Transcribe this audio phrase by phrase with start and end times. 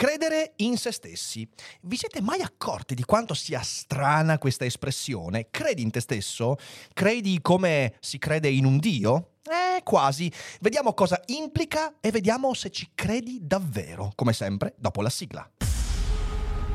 [0.00, 1.46] Credere in se stessi.
[1.82, 5.48] Vi siete mai accorti di quanto sia strana questa espressione?
[5.50, 6.56] Credi in te stesso?
[6.94, 9.32] Credi come si crede in un dio?
[9.44, 10.32] Eh, quasi.
[10.62, 14.12] Vediamo cosa implica e vediamo se ci credi davvero.
[14.14, 15.46] Come sempre, dopo la sigla.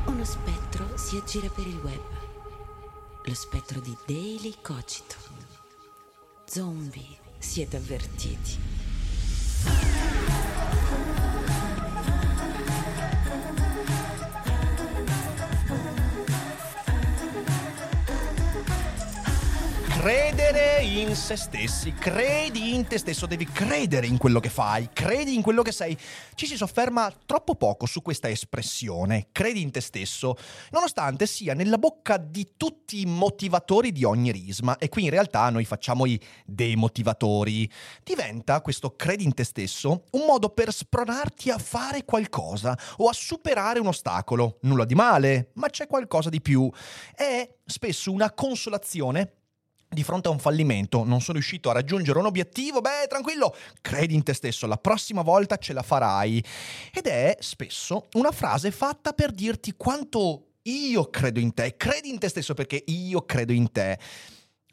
[0.06, 2.04] Uno spettro si aggira per il web.
[3.24, 5.16] Lo spettro di Daily Cogito.
[6.44, 8.56] Zombie, siete avvertiti.
[20.06, 25.34] Credere in se stessi, credi in te stesso, devi credere in quello che fai, credi
[25.34, 25.98] in quello che sei.
[26.36, 30.36] Ci si sofferma troppo poco su questa espressione, credi in te stesso,
[30.70, 35.50] nonostante sia nella bocca di tutti i motivatori di ogni risma e qui in realtà
[35.50, 37.68] noi facciamo i demotivatori.
[38.04, 43.12] Diventa questo credi in te stesso un modo per spronarti a fare qualcosa o a
[43.12, 44.58] superare un ostacolo.
[44.60, 46.70] Nulla di male, ma c'è qualcosa di più.
[47.12, 49.32] È spesso una consolazione
[49.88, 54.14] di fronte a un fallimento, non sono riuscito a raggiungere un obiettivo, beh, tranquillo, credi
[54.14, 56.44] in te stesso, la prossima volta ce la farai.
[56.92, 62.18] Ed è spesso una frase fatta per dirti quanto io credo in te, credi in
[62.18, 63.98] te stesso perché io credo in te.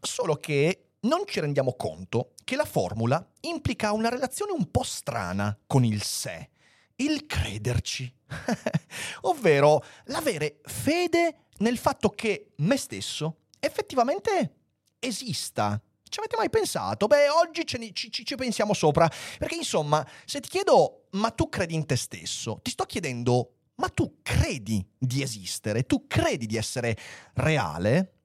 [0.02, 5.58] Solo che non ci rendiamo conto che la formula implica una relazione un po' strana
[5.68, 6.50] con il sé,
[6.98, 8.14] il crederci,
[9.22, 14.63] ovvero l'avere fede nel fatto che me stesso effettivamente
[15.06, 15.82] esista.
[16.04, 17.08] Ci avete mai pensato?
[17.08, 19.10] Beh, oggi ne, ci, ci, pensiamo sopra.
[19.40, 23.90] Perché insomma, se ti chiedo, ma tu credi in te stesso, ti sto chiedendo, ma
[23.90, 25.86] tu credi di esistere?
[25.86, 26.96] Tu credi di essere
[27.34, 28.20] reale?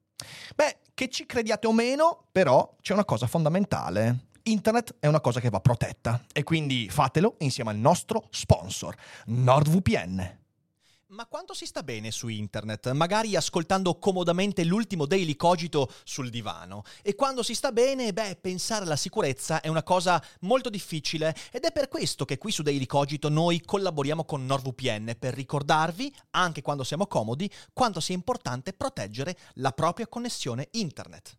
[0.55, 4.27] Beh, che ci crediate o meno, però c'è una cosa fondamentale.
[4.43, 8.95] Internet è una cosa che va protetta e quindi fatelo insieme al nostro sponsor,
[9.25, 10.38] NordVPN.
[11.11, 12.91] Ma quanto si sta bene su internet?
[12.91, 16.83] Magari ascoltando comodamente l'ultimo Daily Cogito sul divano.
[17.01, 21.63] E quando si sta bene, beh, pensare alla sicurezza è una cosa molto difficile ed
[21.63, 26.61] è per questo che qui su Daily Cogito noi collaboriamo con NordVPN per ricordarvi, anche
[26.61, 31.38] quando siamo comodi, quanto sia importante proteggere la propria connessione internet.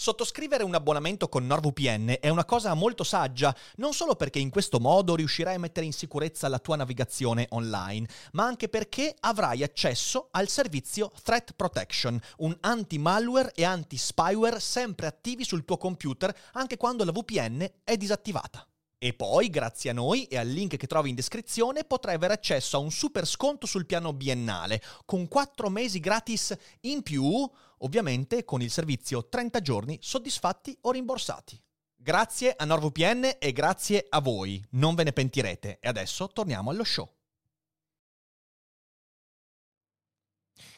[0.00, 4.80] Sottoscrivere un abbonamento con NordVPN è una cosa molto saggia, non solo perché in questo
[4.80, 10.28] modo riuscirai a mettere in sicurezza la tua navigazione online, ma anche perché avrai accesso
[10.30, 17.04] al servizio Threat Protection, un anti-malware e anti-spyware sempre attivi sul tuo computer anche quando
[17.04, 18.66] la VPN è disattivata.
[18.96, 22.76] E poi, grazie a noi e al link che trovi in descrizione, potrai avere accesso
[22.76, 27.50] a un super sconto sul piano biennale, con 4 mesi gratis in più
[27.82, 31.60] ovviamente con il servizio 30 giorni soddisfatti o rimborsati.
[31.94, 35.78] Grazie a NordVPN e grazie a voi, non ve ne pentirete.
[35.80, 37.08] E adesso torniamo allo show.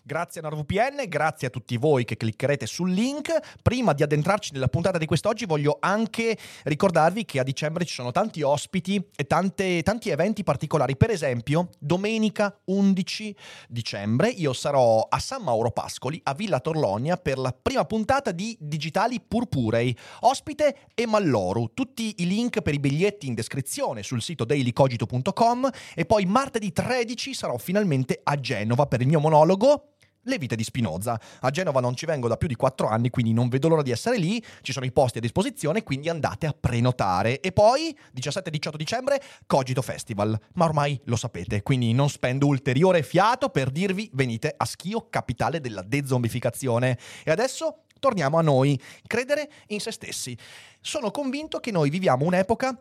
[0.05, 3.31] Grazie a NordVPN, grazie a tutti voi che cliccherete sul link.
[3.63, 8.11] Prima di addentrarci nella puntata di quest'oggi voglio anche ricordarvi che a dicembre ci sono
[8.11, 10.97] tanti ospiti e tante, tanti eventi particolari.
[10.97, 13.37] Per esempio, domenica 11
[13.69, 18.57] dicembre io sarò a San Mauro Pascoli, a Villa Torlonia, per la prima puntata di
[18.59, 19.97] Digitali Purpurei.
[20.23, 21.75] Ospite e Malloru.
[21.75, 27.35] Tutti i link per i biglietti in descrizione sul sito dailycogito.com e poi martedì 13
[27.35, 29.91] sarò finalmente a Genova per il mio monologo
[30.25, 31.21] le vite di Spinoza.
[31.41, 33.91] A Genova non ci vengo da più di 4 anni, quindi non vedo l'ora di
[33.91, 34.43] essere lì.
[34.61, 37.41] Ci sono i posti a disposizione, quindi andate a prenotare.
[37.41, 40.39] E poi, 17-18 dicembre, Cogito Festival.
[40.55, 45.61] Ma ormai lo sapete, quindi non spendo ulteriore fiato per dirvi venite a Schio, capitale
[45.61, 46.99] della dezombificazione.
[47.25, 50.37] E adesso torniamo a noi, credere in se stessi.
[50.81, 52.77] Sono convinto che noi viviamo un'epoca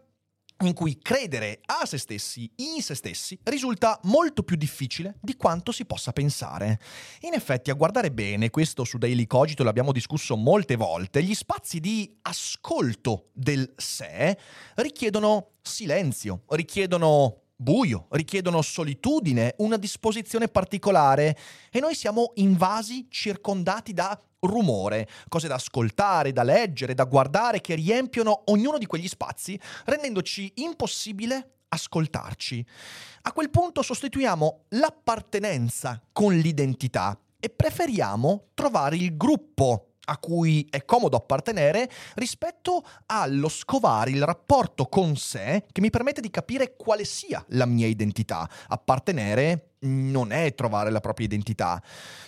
[0.68, 5.72] in cui credere a se stessi, in se stessi, risulta molto più difficile di quanto
[5.72, 6.80] si possa pensare.
[7.22, 11.80] In effetti, a guardare bene, questo su Daily Cogito l'abbiamo discusso molte volte, gli spazi
[11.80, 14.38] di ascolto del sé
[14.76, 21.38] richiedono silenzio, richiedono buio, richiedono solitudine, una disposizione particolare
[21.70, 27.76] e noi siamo invasi, circondati da rumore, cose da ascoltare, da leggere, da guardare che
[27.76, 32.66] riempiono ognuno di quegli spazi, rendendoci impossibile ascoltarci.
[33.24, 40.84] A quel punto sostituiamo l'appartenenza con l'identità e preferiamo trovare il gruppo a cui è
[40.86, 47.06] comodo appartenere rispetto allo scovare il rapporto con sé che mi permette di capire quale
[47.06, 48.50] sia la mia identità.
[48.68, 51.82] Appartenere non è trovare la propria identità.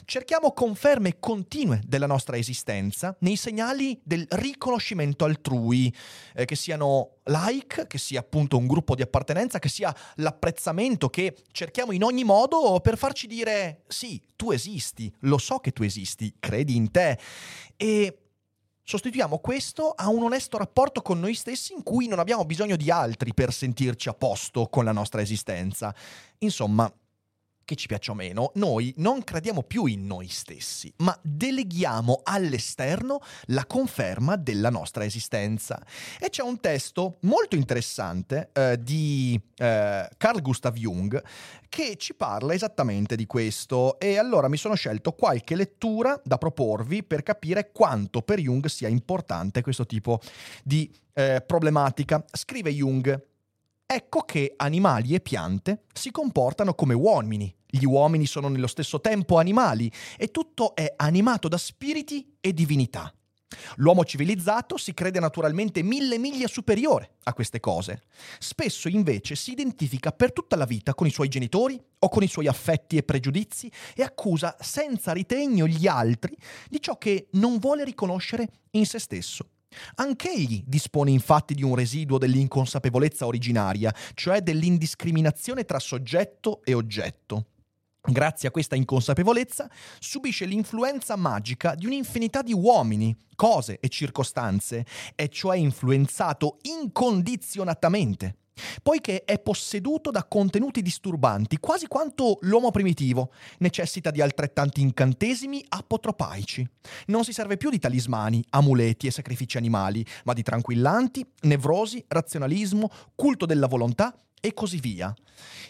[0.05, 5.93] Cerchiamo conferme continue della nostra esistenza nei segnali del riconoscimento altrui,
[6.33, 11.35] eh, che siano like, che sia appunto un gruppo di appartenenza, che sia l'apprezzamento che
[11.51, 16.33] cerchiamo in ogni modo per farci dire sì, tu esisti, lo so che tu esisti,
[16.39, 17.17] credi in te.
[17.77, 18.17] E
[18.83, 22.91] sostituiamo questo a un onesto rapporto con noi stessi in cui non abbiamo bisogno di
[22.91, 25.95] altri per sentirci a posto con la nostra esistenza.
[26.39, 26.91] Insomma,
[27.65, 33.19] che ci piaccia o meno, noi non crediamo più in noi stessi, ma deleghiamo all'esterno
[33.45, 35.83] la conferma della nostra esistenza.
[36.19, 41.21] E c'è un testo molto interessante eh, di eh, Carl Gustav Jung
[41.69, 47.03] che ci parla esattamente di questo e allora mi sono scelto qualche lettura da proporvi
[47.03, 50.19] per capire quanto per Jung sia importante questo tipo
[50.63, 52.23] di eh, problematica.
[52.31, 53.32] Scrive Jung,
[53.95, 57.55] Ecco che animali e piante si comportano come uomini.
[57.67, 63.13] Gli uomini sono nello stesso tempo animali e tutto è animato da spiriti e divinità.
[63.75, 68.01] L'uomo civilizzato si crede naturalmente mille miglia superiore a queste cose.
[68.39, 72.27] Spesso invece si identifica per tutta la vita con i suoi genitori o con i
[72.27, 76.35] suoi affetti e pregiudizi e accusa senza ritegno gli altri
[76.67, 79.49] di ciò che non vuole riconoscere in se stesso.
[79.95, 87.47] Anch'egli dispone infatti di un residuo dell'inconsapevolezza originaria, cioè dell'indiscriminazione tra soggetto e oggetto.
[88.05, 94.85] Grazie a questa inconsapevolezza subisce l'influenza magica di un'infinità di uomini, cose e circostanze,
[95.15, 98.35] è cioè influenzato incondizionatamente
[98.81, 106.67] poiché è posseduto da contenuti disturbanti, quasi quanto l'uomo primitivo necessita di altrettanti incantesimi apotropaici.
[107.07, 112.89] Non si serve più di talismani, amuleti e sacrifici animali, ma di tranquillanti, nevrosi, razionalismo,
[113.15, 114.15] culto della volontà
[114.45, 115.13] e così via.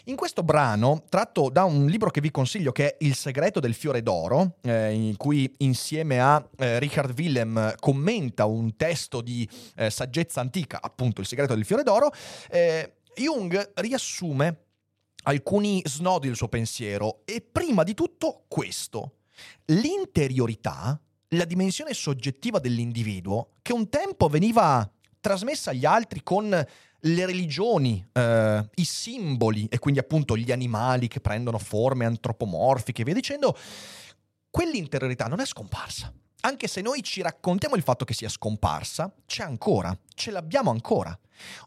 [0.06, 3.72] In questo brano, tratto da un libro che vi consiglio che è Il segreto del
[3.72, 9.90] fiore d'oro, eh, in cui insieme a eh, Richard Willem commenta un testo di eh,
[9.90, 12.10] saggezza antica, appunto Il segreto del fiore d'oro,
[12.50, 14.64] eh, Jung riassume
[15.22, 19.18] alcuni snodi del suo pensiero e prima di tutto questo.
[19.66, 24.90] L'interiorità, la dimensione soggettiva dell'individuo, che un tempo veniva
[25.20, 26.66] trasmessa agli altri con
[27.06, 33.04] le religioni, eh, i simboli e quindi appunto gli animali che prendono forme antropomorfiche e
[33.04, 33.56] via dicendo,
[34.50, 36.12] quell'interiorità non è scomparsa.
[36.40, 41.18] Anche se noi ci raccontiamo il fatto che sia scomparsa, c'è ancora, ce l'abbiamo ancora.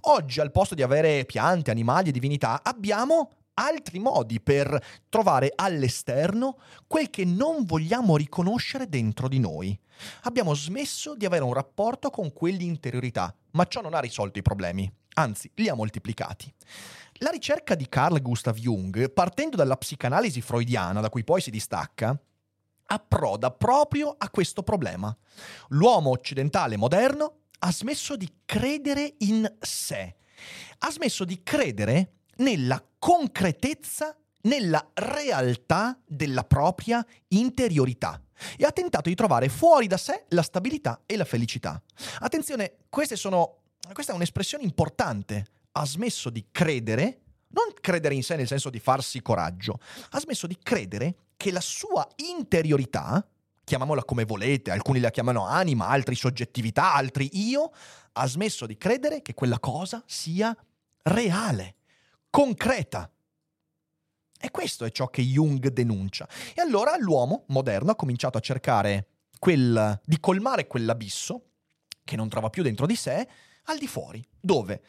[0.01, 4.79] Oggi al posto di avere piante, animali e divinità, abbiamo altri modi per
[5.09, 9.77] trovare all'esterno quel che non vogliamo riconoscere dentro di noi.
[10.23, 14.91] Abbiamo smesso di avere un rapporto con quell'interiorità, ma ciò non ha risolto i problemi
[15.17, 16.53] anzi li ha moltiplicati.
[17.19, 22.17] La ricerca di Carl Gustav Jung, partendo dalla psicanalisi freudiana, da cui poi si distacca,
[22.89, 25.15] approda proprio a questo problema.
[25.69, 30.15] L'uomo occidentale moderno ha smesso di credere in sé,
[30.79, 38.21] ha smesso di credere nella concretezza, nella realtà della propria interiorità
[38.55, 41.81] e ha tentato di trovare fuori da sé la stabilità e la felicità.
[42.19, 45.45] Attenzione, queste sono questa è un'espressione importante.
[45.73, 49.79] Ha smesso di credere, non credere in sé nel senso di farsi coraggio,
[50.09, 53.25] ha smesso di credere che la sua interiorità,
[53.63, 57.71] chiamiamola come volete, alcuni la chiamano anima, altri soggettività, altri io,
[58.13, 60.55] ha smesso di credere che quella cosa sia
[61.03, 61.75] reale,
[62.29, 63.09] concreta.
[64.39, 66.27] E questo è ciò che Jung denuncia.
[66.53, 69.07] E allora l'uomo moderno ha cominciato a cercare
[69.39, 71.43] quel, di colmare quell'abisso
[72.03, 73.27] che non trova più dentro di sé
[73.67, 74.23] al di fuori.
[74.39, 74.81] Dove?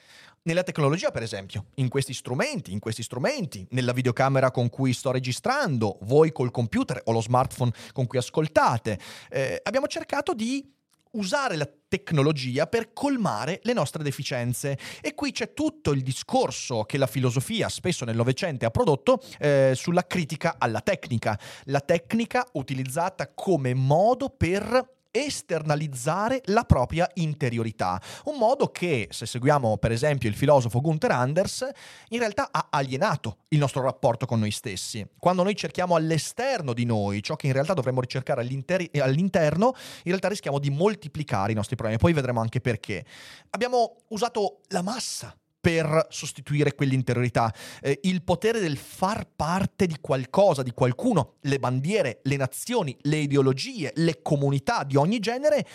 [0.43, 5.11] Nella tecnologia, per esempio, in questi strumenti, in questi strumenti, nella videocamera con cui sto
[5.11, 8.99] registrando, voi col computer o lo smartphone con cui ascoltate,
[9.31, 10.77] eh, abbiamo cercato di
[11.13, 14.79] usare la tecnologia per colmare le nostre deficienze.
[15.01, 19.73] E qui c'è tutto il discorso che la filosofia spesso nel Novecento ha prodotto eh,
[19.75, 21.39] sulla critica alla tecnica.
[21.65, 28.01] La tecnica utilizzata come modo per esternalizzare la propria interiorità.
[28.25, 31.69] Un modo che, se seguiamo per esempio il filosofo Gunther Anders,
[32.09, 35.07] in realtà ha alienato il nostro rapporto con noi stessi.
[35.19, 40.29] Quando noi cerchiamo all'esterno di noi ciò che in realtà dovremmo ricercare all'interno, in realtà
[40.29, 42.01] rischiamo di moltiplicare i nostri problemi.
[42.01, 43.05] Poi vedremo anche perché.
[43.51, 45.37] Abbiamo usato la massa
[45.69, 52.21] per sostituire quell'interiorità, eh, il potere del far parte di qualcosa, di qualcuno, le bandiere,
[52.23, 55.67] le nazioni, le ideologie, le comunità di ogni genere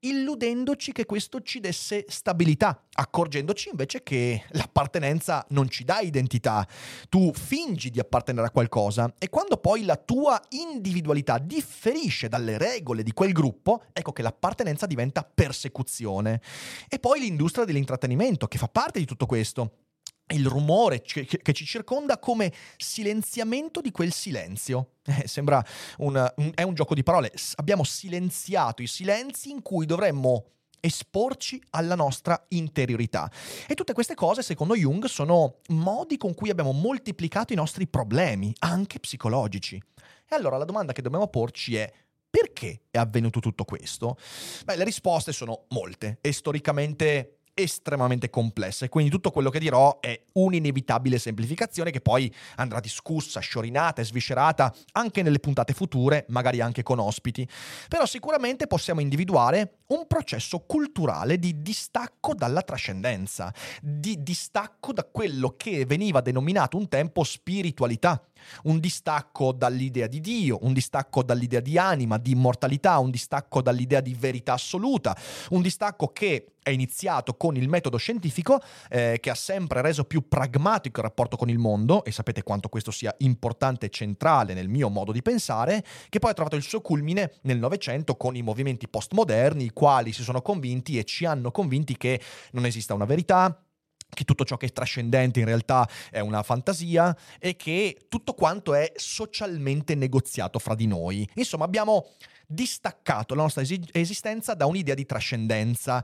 [0.00, 6.66] illudendoci che questo ci desse stabilità, accorgendoci invece che l'appartenenza non ci dà identità.
[7.08, 13.02] Tu fingi di appartenere a qualcosa e quando poi la tua individualità differisce dalle regole
[13.02, 16.40] di quel gruppo, ecco che l'appartenenza diventa persecuzione.
[16.88, 19.85] E poi l'industria dell'intrattenimento che fa parte di tutto questo
[20.34, 24.90] il rumore che, ci circonda come silenziamento di quel silenzio.
[25.06, 25.64] Eh, sembra
[25.98, 27.32] un, un, è un gioco di parole.
[27.54, 30.46] abbiamo silenziato i silenzi in cui dovremmo
[30.80, 33.30] esporci alla nostra interiorità.
[33.68, 38.52] E tutte queste cose, secondo Jung, sono modi con cui abbiamo moltiplicato i nostri problemi,
[38.58, 39.80] anche psicologici.
[40.28, 41.92] E allora la domanda che dobbiamo porci è
[42.28, 44.18] perché è avvenuto tutto questo?
[44.64, 49.98] Beh, le risposte sono molte e storicamente estremamente complessa e quindi tutto quello che dirò
[50.00, 56.60] è un'inevitabile semplificazione che poi andrà discussa, sciorinata e sviscerata anche nelle puntate future, magari
[56.60, 57.48] anche con ospiti.
[57.88, 65.54] Però sicuramente possiamo individuare un processo culturale di distacco dalla trascendenza, di distacco da quello
[65.56, 68.20] che veniva denominato un tempo spiritualità,
[68.64, 74.00] un distacco dall'idea di Dio, un distacco dall'idea di anima, di immortalità, un distacco dall'idea
[74.00, 75.16] di verità assoluta,
[75.50, 80.26] un distacco che è iniziato con il metodo scientifico eh, che ha sempre reso più
[80.26, 84.68] pragmatico il rapporto con il mondo e sapete quanto questo sia importante e centrale nel
[84.68, 88.42] mio modo di pensare, che poi ha trovato il suo culmine nel Novecento con i
[88.42, 92.18] movimenti postmoderni, quali si sono convinti e ci hanno convinti che
[92.52, 93.62] non esista una verità,
[94.08, 98.72] che tutto ciò che è trascendente in realtà è una fantasia e che tutto quanto
[98.72, 101.28] è socialmente negoziato fra di noi.
[101.34, 102.06] Insomma, abbiamo
[102.46, 106.02] distaccato la nostra esistenza da un'idea di trascendenza.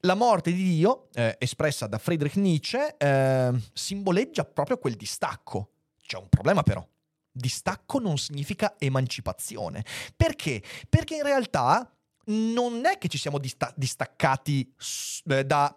[0.00, 5.70] La morte di Dio, eh, espressa da Friedrich Nietzsche, eh, simboleggia proprio quel distacco.
[6.02, 6.86] C'è un problema però.
[7.32, 9.82] Distacco non significa emancipazione.
[10.14, 10.62] Perché?
[10.90, 11.90] Perché in realtà
[12.26, 14.72] non è che ci siamo dista- distaccati
[15.28, 15.76] eh, da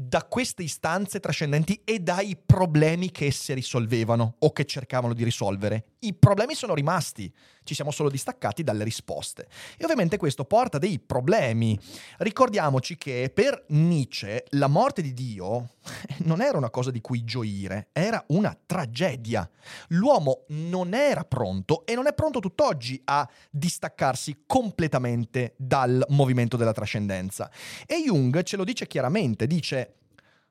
[0.00, 5.96] da queste istanze trascendenti e dai problemi che esse risolvevano o che cercavano di risolvere.
[6.00, 7.32] I problemi sono rimasti,
[7.64, 9.48] ci siamo solo distaccati dalle risposte.
[9.76, 11.78] E ovviamente questo porta dei problemi.
[12.18, 15.70] Ricordiamoci che per Nietzsche la morte di Dio
[16.24, 19.48] non era una cosa di cui gioire, era una tragedia.
[19.88, 26.72] L'uomo non era pronto e non è pronto tutt'oggi a distaccarsi completamente dal movimento della
[26.72, 27.50] trascendenza.
[27.86, 29.94] E Jung ce lo dice chiaramente, dice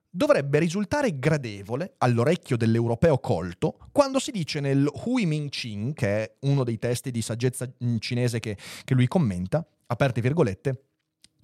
[0.09, 6.35] dovrebbe risultare gradevole all'orecchio dell'europeo colto quando si dice nel Hui Ming Qing, che è
[6.41, 10.81] uno dei testi di saggezza cinese che, che lui commenta, aperte virgolette,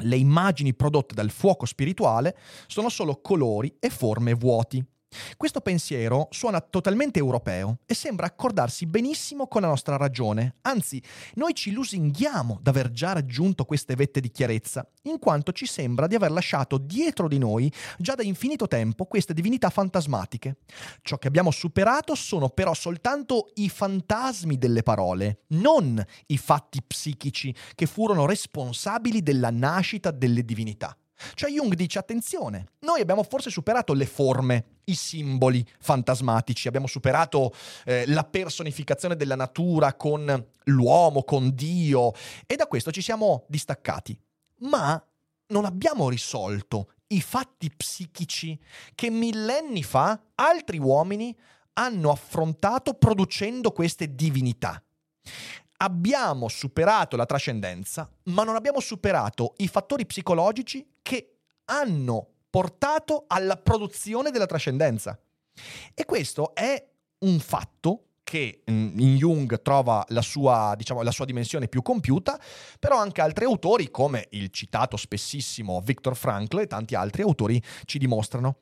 [0.04, 2.36] le immagini prodotte dal fuoco spirituale
[2.68, 4.84] sono solo colori e forme vuoti.
[5.38, 11.02] Questo pensiero suona totalmente europeo e sembra accordarsi benissimo con la nostra ragione, anzi
[11.36, 16.16] noi ci lusinghiamo d'aver già raggiunto queste vette di chiarezza, in quanto ci sembra di
[16.16, 20.58] aver lasciato dietro di noi già da infinito tempo queste divinità fantasmatiche.
[21.02, 27.54] Ciò che abbiamo superato sono però soltanto i fantasmi delle parole, non i fatti psichici
[27.76, 30.98] che furono responsabili della nascita delle divinità.
[31.34, 37.54] Cioè Jung dice attenzione, noi abbiamo forse superato le forme, i simboli fantasmatici, abbiamo superato
[37.86, 42.14] eh, la personificazione della natura con l'uomo, con Dio.
[42.46, 44.18] E da questo ci siamo distaccati.
[44.60, 45.02] Ma
[45.48, 48.60] non abbiamo risolto i fatti psichici
[48.96, 51.36] che millenni fa altri uomini
[51.74, 54.82] hanno affrontato producendo queste divinità
[55.78, 63.58] abbiamo superato la trascendenza, ma non abbiamo superato i fattori psicologici che hanno portato alla
[63.58, 65.20] produzione della trascendenza.
[65.94, 66.84] E questo è
[67.20, 72.40] un fatto che mm, in Jung trova la sua, diciamo, la sua, dimensione più compiuta,
[72.80, 77.98] però anche altri autori, come il citato spessissimo Viktor Frankl e tanti altri autori, ci
[77.98, 78.58] dimostrano.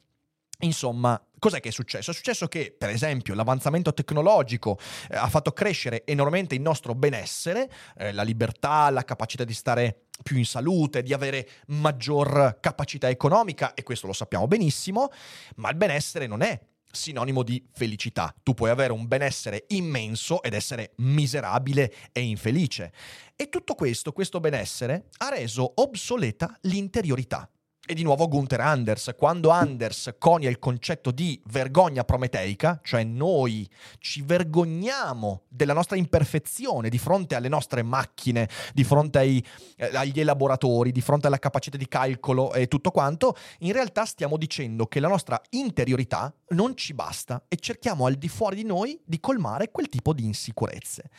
[0.61, 2.11] Insomma, Cos'è che è successo?
[2.11, 4.77] È successo che, per esempio, l'avanzamento tecnologico
[5.09, 10.03] eh, ha fatto crescere enormemente il nostro benessere, eh, la libertà, la capacità di stare
[10.21, 15.09] più in salute, di avere maggior capacità economica, e questo lo sappiamo benissimo,
[15.55, 18.31] ma il benessere non è sinonimo di felicità.
[18.43, 22.93] Tu puoi avere un benessere immenso ed essere miserabile e infelice.
[23.35, 27.49] E tutto questo, questo benessere, ha reso obsoleta l'interiorità.
[27.91, 33.69] E di nuovo Gunther Anders, quando Anders conia il concetto di vergogna prometeica, cioè noi
[33.99, 39.45] ci vergogniamo della nostra imperfezione di fronte alle nostre macchine, di fronte ai,
[39.75, 44.37] eh, agli elaboratori, di fronte alla capacità di calcolo e tutto quanto, in realtà stiamo
[44.37, 48.97] dicendo che la nostra interiorità non ci basta e cerchiamo al di fuori di noi
[49.03, 51.09] di colmare quel tipo di insicurezze.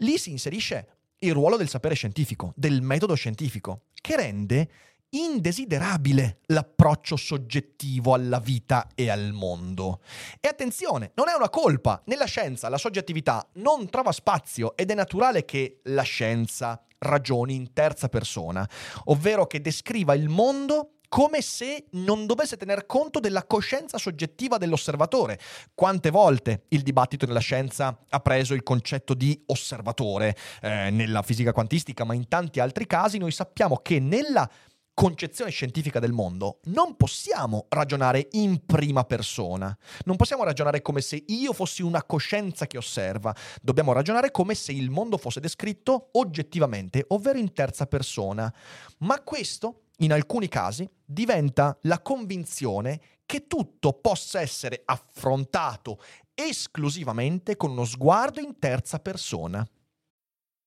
[0.00, 0.86] Lì si inserisce
[1.20, 4.68] il ruolo del sapere scientifico, del metodo scientifico, che rende
[5.10, 10.00] indesiderabile l'approccio soggettivo alla vita e al mondo.
[10.40, 14.94] E attenzione, non è una colpa, nella scienza la soggettività non trova spazio ed è
[14.94, 18.68] naturale che la scienza ragioni in terza persona,
[19.04, 25.40] ovvero che descriva il mondo come se non dovesse tener conto della coscienza soggettiva dell'osservatore.
[25.74, 31.52] Quante volte il dibattito nella scienza ha preso il concetto di osservatore eh, nella fisica
[31.52, 34.48] quantistica, ma in tanti altri casi noi sappiamo che nella
[35.00, 39.74] concezione scientifica del mondo, non possiamo ragionare in prima persona.
[40.04, 43.34] Non possiamo ragionare come se io fossi una coscienza che osserva.
[43.62, 48.52] Dobbiamo ragionare come se il mondo fosse descritto oggettivamente, ovvero in terza persona.
[48.98, 55.98] Ma questo, in alcuni casi, diventa la convinzione che tutto possa essere affrontato
[56.34, 59.66] esclusivamente con uno sguardo in terza persona.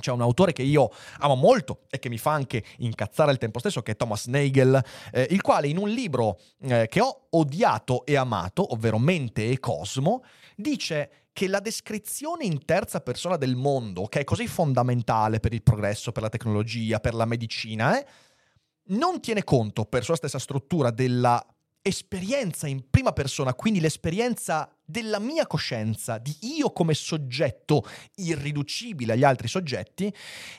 [0.00, 3.58] C'è un autore che io amo molto e che mi fa anche incazzare al tempo
[3.58, 8.04] stesso, che è Thomas Nagel, eh, il quale in un libro eh, che ho odiato
[8.04, 10.24] e amato, ovvero Mente e Cosmo,
[10.56, 15.62] dice che la descrizione in terza persona del mondo, che è così fondamentale per il
[15.62, 18.06] progresso, per la tecnologia, per la medicina, eh,
[18.88, 21.44] non tiene conto per sua stessa struttura della
[21.82, 27.84] esperienza in prima persona, quindi l'esperienza della mia coscienza, di io come soggetto
[28.16, 30.12] irriducibile agli altri soggetti,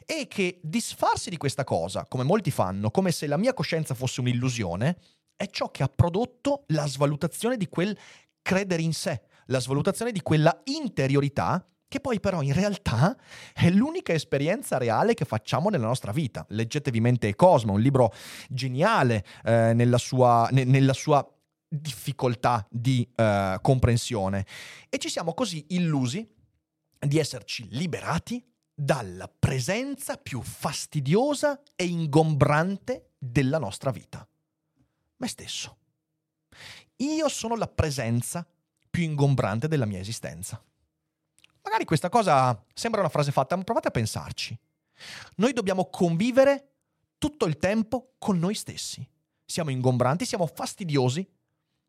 [0.06, 4.22] e che disfarsi di questa cosa, come molti fanno, come se la mia coscienza fosse
[4.22, 4.98] un'illusione,
[5.36, 7.98] è ciò che ha prodotto la svalutazione di quel
[8.42, 13.18] credere in sé, la svalutazione di quella interiorità che poi però in realtà
[13.54, 16.46] è l'unica esperienza reale che facciamo nella nostra vita.
[16.48, 18.14] Leggetevi Mente e Cosmo, un libro
[18.48, 21.22] geniale eh, nella, sua, ne, nella, sua,
[21.68, 24.46] difficoltà di eh, comprensione.
[24.88, 26.26] E ci siamo così illusi
[26.98, 28.42] di esserci liberati
[28.74, 34.26] dalla presenza più fastidiosa e ingombrante della nostra vita.
[35.18, 35.78] Me stesso.
[36.98, 38.48] Io sono la presenza
[38.90, 40.64] più ingombrante della mia esistenza.
[41.64, 44.58] Magari questa cosa sembra una frase fatta, ma provate a pensarci.
[45.36, 46.70] Noi dobbiamo convivere
[47.18, 49.08] tutto il tempo con noi stessi.
[49.46, 51.28] Siamo ingombranti, siamo fastidiosi,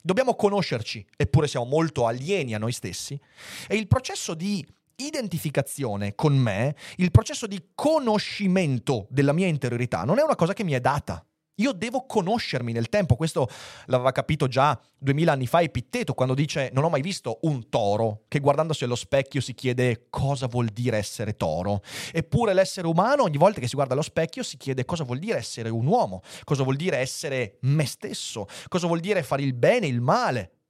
[0.01, 3.19] dobbiamo conoscerci, eppure siamo molto alieni a noi stessi.
[3.67, 10.19] E il processo di identificazione con me, il processo di conoscimento della mia interiorità non
[10.19, 11.25] è una cosa che mi è data.
[11.57, 13.47] Io devo conoscermi nel tempo, questo
[13.87, 18.23] l'aveva capito già duemila anni fa Epitteto quando dice non ho mai visto un toro
[18.29, 21.83] che guardandosi allo specchio si chiede cosa vuol dire essere toro.
[22.11, 25.37] Eppure l'essere umano ogni volta che si guarda allo specchio si chiede cosa vuol dire
[25.37, 29.87] essere un uomo, cosa vuol dire essere me stesso, cosa vuol dire fare il bene,
[29.87, 30.62] il male,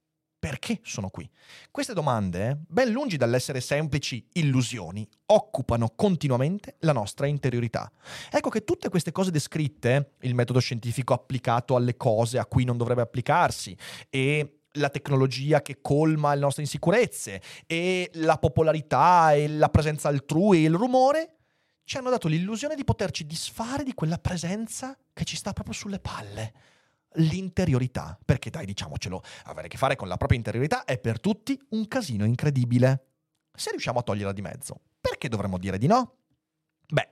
[0.43, 1.29] perché sono qui?
[1.71, 7.89] Queste domande, ben lungi dall'essere semplici illusioni, occupano continuamente la nostra interiorità.
[8.29, 12.75] Ecco che tutte queste cose descritte, il metodo scientifico applicato alle cose a cui non
[12.75, 13.73] dovrebbe applicarsi
[14.09, 20.65] e la tecnologia che colma le nostre insicurezze e la popolarità e la presenza altrui
[20.65, 21.35] e il rumore,
[21.85, 25.99] ci hanno dato l'illusione di poterci disfare di quella presenza che ci sta proprio sulle
[25.99, 26.72] palle
[27.15, 31.59] l'interiorità, perché dai diciamocelo, avere a che fare con la propria interiorità è per tutti
[31.69, 33.07] un casino incredibile.
[33.53, 36.17] Se riusciamo a toglierla di mezzo, perché dovremmo dire di no?
[36.87, 37.09] Beh,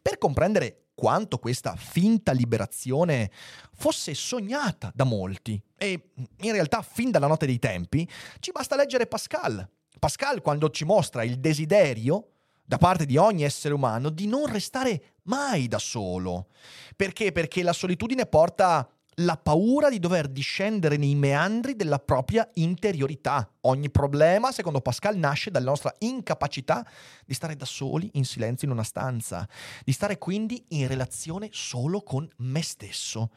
[0.00, 3.30] per comprendere quanto questa finta liberazione
[3.72, 6.10] fosse sognata da molti e
[6.40, 8.08] in realtà fin dalla notte dei tempi,
[8.38, 9.66] ci basta leggere Pascal.
[9.98, 12.32] Pascal quando ci mostra il desiderio
[12.62, 16.48] da parte di ogni essere umano di non restare mai da solo.
[16.94, 17.32] Perché?
[17.32, 18.88] Perché la solitudine porta
[19.20, 23.50] la paura di dover discendere nei meandri della propria interiorità.
[23.62, 26.86] Ogni problema, secondo Pascal, nasce dalla nostra incapacità
[27.26, 29.46] di stare da soli in silenzio in una stanza,
[29.84, 33.30] di stare quindi in relazione solo con me stesso.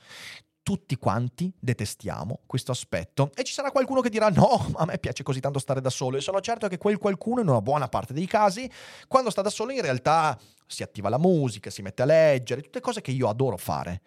[0.64, 3.32] Tutti quanti detestiamo questo aspetto.
[3.36, 6.16] E ci sarà qualcuno che dirà no, a me piace così tanto stare da solo
[6.16, 8.72] e sono certo che quel qualcuno in una buona parte dei casi
[9.10, 12.80] quando sta da solo in realtà si attiva la musica, si mette a leggere, tutte
[12.80, 14.02] cose che io adoro fare,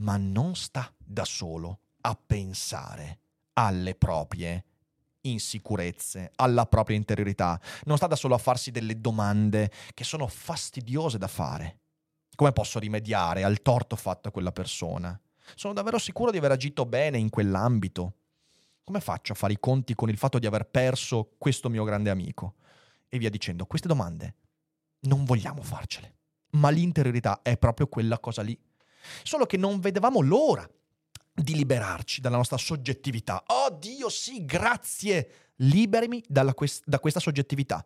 [0.00, 3.20] ma non sta da solo a pensare
[3.54, 4.64] alle proprie
[5.22, 11.18] insicurezze, alla propria interiorità, non sta da solo a farsi delle domande che sono fastidiose
[11.18, 11.80] da fare.
[12.34, 15.18] Come posso rimediare al torto fatto a quella persona?
[15.54, 18.14] Sono davvero sicuro di aver agito bene in quell'ambito.
[18.82, 22.08] Come faccio a fare i conti con il fatto di aver perso questo mio grande
[22.08, 22.54] amico?
[23.08, 24.36] E via dicendo, queste domande
[25.00, 26.16] non vogliamo farcele.
[26.52, 28.58] Ma l'interiorità è proprio quella cosa lì.
[29.22, 30.68] Solo che non vedevamo l'ora
[31.32, 33.42] di liberarci dalla nostra soggettività.
[33.46, 35.52] Oh Dio, sì, grazie!
[35.56, 36.22] Liberami
[36.54, 37.84] quest- da questa soggettività.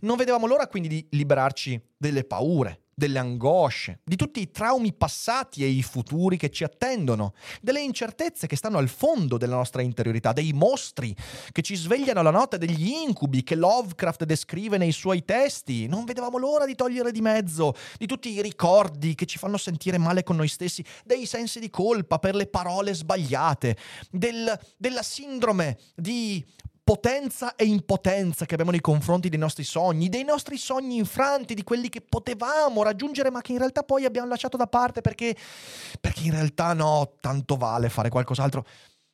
[0.00, 5.62] Non vedevamo l'ora quindi di liberarci delle paure, delle angosce, di tutti i traumi passati
[5.62, 10.32] e i futuri che ci attendono, delle incertezze che stanno al fondo della nostra interiorità,
[10.32, 11.14] dei mostri
[11.52, 15.86] che ci svegliano la notte, degli incubi che Lovecraft descrive nei suoi testi.
[15.86, 19.98] Non vedevamo l'ora di togliere di mezzo, di tutti i ricordi che ci fanno sentire
[19.98, 23.76] male con noi stessi, dei sensi di colpa per le parole sbagliate,
[24.10, 26.42] del, della sindrome di
[26.86, 31.64] potenza e impotenza che abbiamo nei confronti dei nostri sogni, dei nostri sogni infranti, di
[31.64, 35.36] quelli che potevamo raggiungere ma che in realtà poi abbiamo lasciato da parte perché,
[36.00, 38.64] perché in realtà no, tanto vale fare qualcos'altro.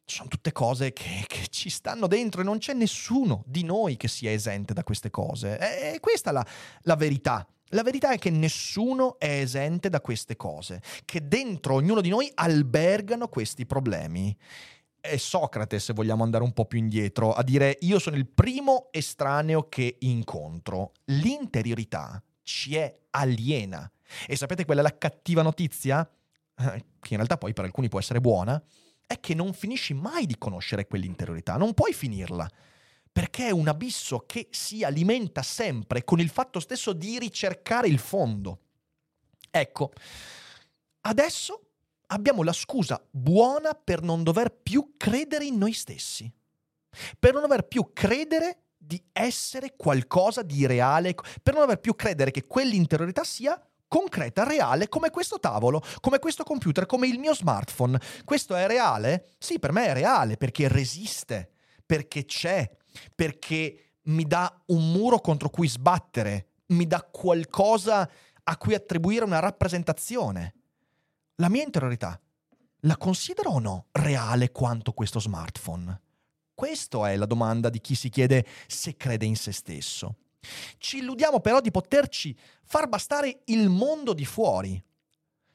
[0.04, 4.08] Sono tutte cose che, che, ci stanno dentro e non c'è nessuno di noi che
[4.08, 5.94] sia esente da queste cose.
[5.94, 6.46] E questa è la,
[6.82, 7.46] la verità.
[7.68, 12.30] La verità è che nessuno è esente da queste cose, che dentro ognuno di noi
[12.34, 14.36] albergano questi problemi
[15.02, 18.86] è Socrate, se vogliamo andare un po' più indietro, a dire io sono il primo
[18.92, 20.92] estraneo che incontro.
[21.06, 23.90] L'interiorità ci è aliena.
[24.28, 26.08] E sapete qual è la cattiva notizia?
[26.56, 28.62] Eh, che in realtà poi per alcuni può essere buona,
[29.04, 32.48] è che non finisci mai di conoscere quell'interiorità, non puoi finirla,
[33.10, 37.98] perché è un abisso che si alimenta sempre con il fatto stesso di ricercare il
[37.98, 38.60] fondo.
[39.50, 39.92] Ecco,
[41.00, 41.71] adesso
[42.12, 46.30] abbiamo la scusa buona per non dover più credere in noi stessi,
[47.18, 52.30] per non dover più credere di essere qualcosa di reale, per non dover più credere
[52.30, 57.98] che quell'interiorità sia concreta, reale, come questo tavolo, come questo computer, come il mio smartphone.
[58.24, 59.30] Questo è reale?
[59.38, 61.50] Sì, per me è reale perché resiste,
[61.84, 62.70] perché c'è,
[63.14, 68.08] perché mi dà un muro contro cui sbattere, mi dà qualcosa
[68.44, 70.54] a cui attribuire una rappresentazione
[71.36, 72.20] la mia interiorità
[72.84, 76.00] la considero o no reale quanto questo smartphone?
[76.54, 80.16] Questa è la domanda di chi si chiede se crede in se stesso.
[80.78, 84.82] Ci illudiamo però di poterci far bastare il mondo di fuori.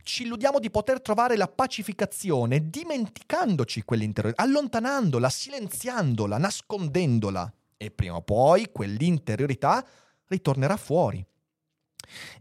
[0.01, 7.53] Ci illudiamo di poter trovare la pacificazione dimenticandoci quell'interiorità, allontanandola, silenziandola, nascondendola.
[7.75, 9.85] E prima o poi quell'interiorità
[10.27, 11.23] ritornerà fuori.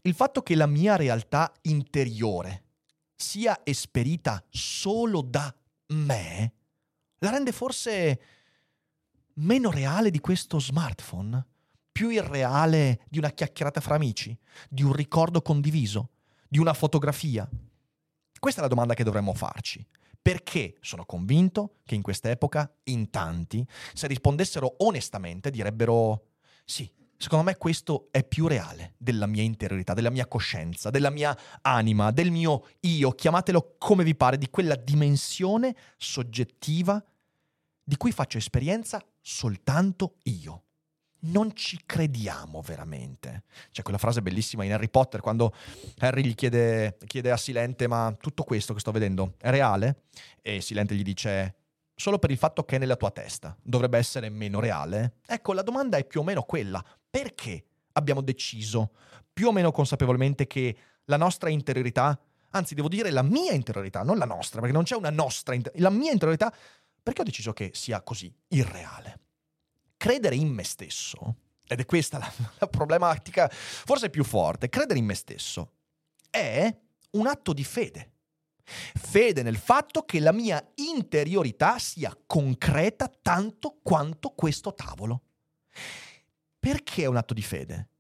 [0.03, 2.66] Il fatto che la mia realtà interiore
[3.17, 5.55] sia esperita solo da
[5.89, 6.53] me,
[7.19, 8.21] la rende forse
[9.35, 11.45] meno reale di questo smartphone,
[11.91, 14.37] più irreale di una chiacchierata fra amici,
[14.69, 16.11] di un ricordo condiviso,
[16.47, 17.49] di una fotografia.
[18.39, 19.85] Questa è la domanda che dovremmo farci.
[20.21, 26.33] Perché sono convinto che in quest'epoca in tanti, se rispondessero onestamente, direbbero
[26.65, 31.37] sì, Secondo me questo è più reale della mia interiorità, della mia coscienza, della mia
[31.63, 37.03] anima, del mio io, chiamatelo come vi pare, di quella dimensione soggettiva
[37.83, 40.63] di cui faccio esperienza soltanto io.
[41.19, 43.45] Non ci crediamo veramente.
[43.71, 45.55] C'è quella frase bellissima in Harry Potter quando
[45.99, 50.03] Harry gli chiede, chiede a Silente ma tutto questo che sto vedendo è reale?
[50.43, 51.55] E Silente gli dice
[51.95, 55.15] solo per il fatto che è nella tua testa dovrebbe essere meno reale?
[55.27, 56.85] Ecco, la domanda è più o meno quella
[57.17, 58.91] perché abbiamo deciso
[59.33, 64.19] più o meno consapevolmente che la nostra interiorità, anzi devo dire la mia interiorità, non
[64.19, 66.55] la nostra, perché non c'è una nostra, la mia interiorità,
[67.03, 69.21] perché ho deciso che sia così irreale.
[69.97, 75.07] Credere in me stesso ed è questa la, la problematica forse più forte, credere in
[75.07, 75.73] me stesso
[76.29, 76.71] è
[77.13, 78.13] un atto di fede.
[78.63, 85.23] Fede nel fatto che la mia interiorità sia concreta tanto quanto questo tavolo.
[86.67, 87.91] Perché è un atto di fede?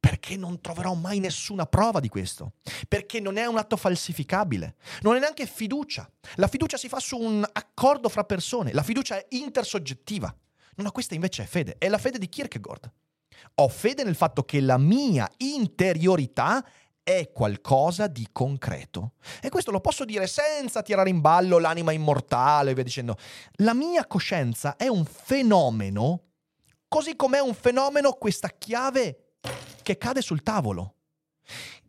[0.00, 2.54] Perché non troverò mai nessuna prova di questo.
[2.88, 4.74] Perché non è un atto falsificabile.
[5.02, 6.10] Non è neanche fiducia.
[6.34, 8.72] La fiducia si fa su un accordo fra persone.
[8.72, 10.34] La fiducia è intersoggettiva.
[10.74, 11.76] No, no, questa invece è fede.
[11.78, 12.90] È la fede di Kierkegaard.
[13.54, 16.66] Ho fede nel fatto che la mia interiorità
[17.04, 19.12] è qualcosa di concreto.
[19.40, 23.16] E questo lo posso dire senza tirare in ballo l'anima immortale e via dicendo.
[23.58, 26.22] La mia coscienza è un fenomeno,
[26.88, 29.34] così come è un fenomeno questa chiave
[29.82, 30.94] che cade sul tavolo.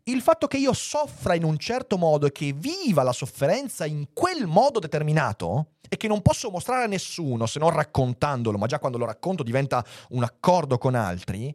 [0.04, 4.12] Il fatto che io soffra in un certo modo e che viva la sofferenza in
[4.12, 8.78] quel modo determinato e che non posso mostrare a nessuno se non raccontandolo, ma già
[8.78, 11.54] quando lo racconto diventa un accordo con altri,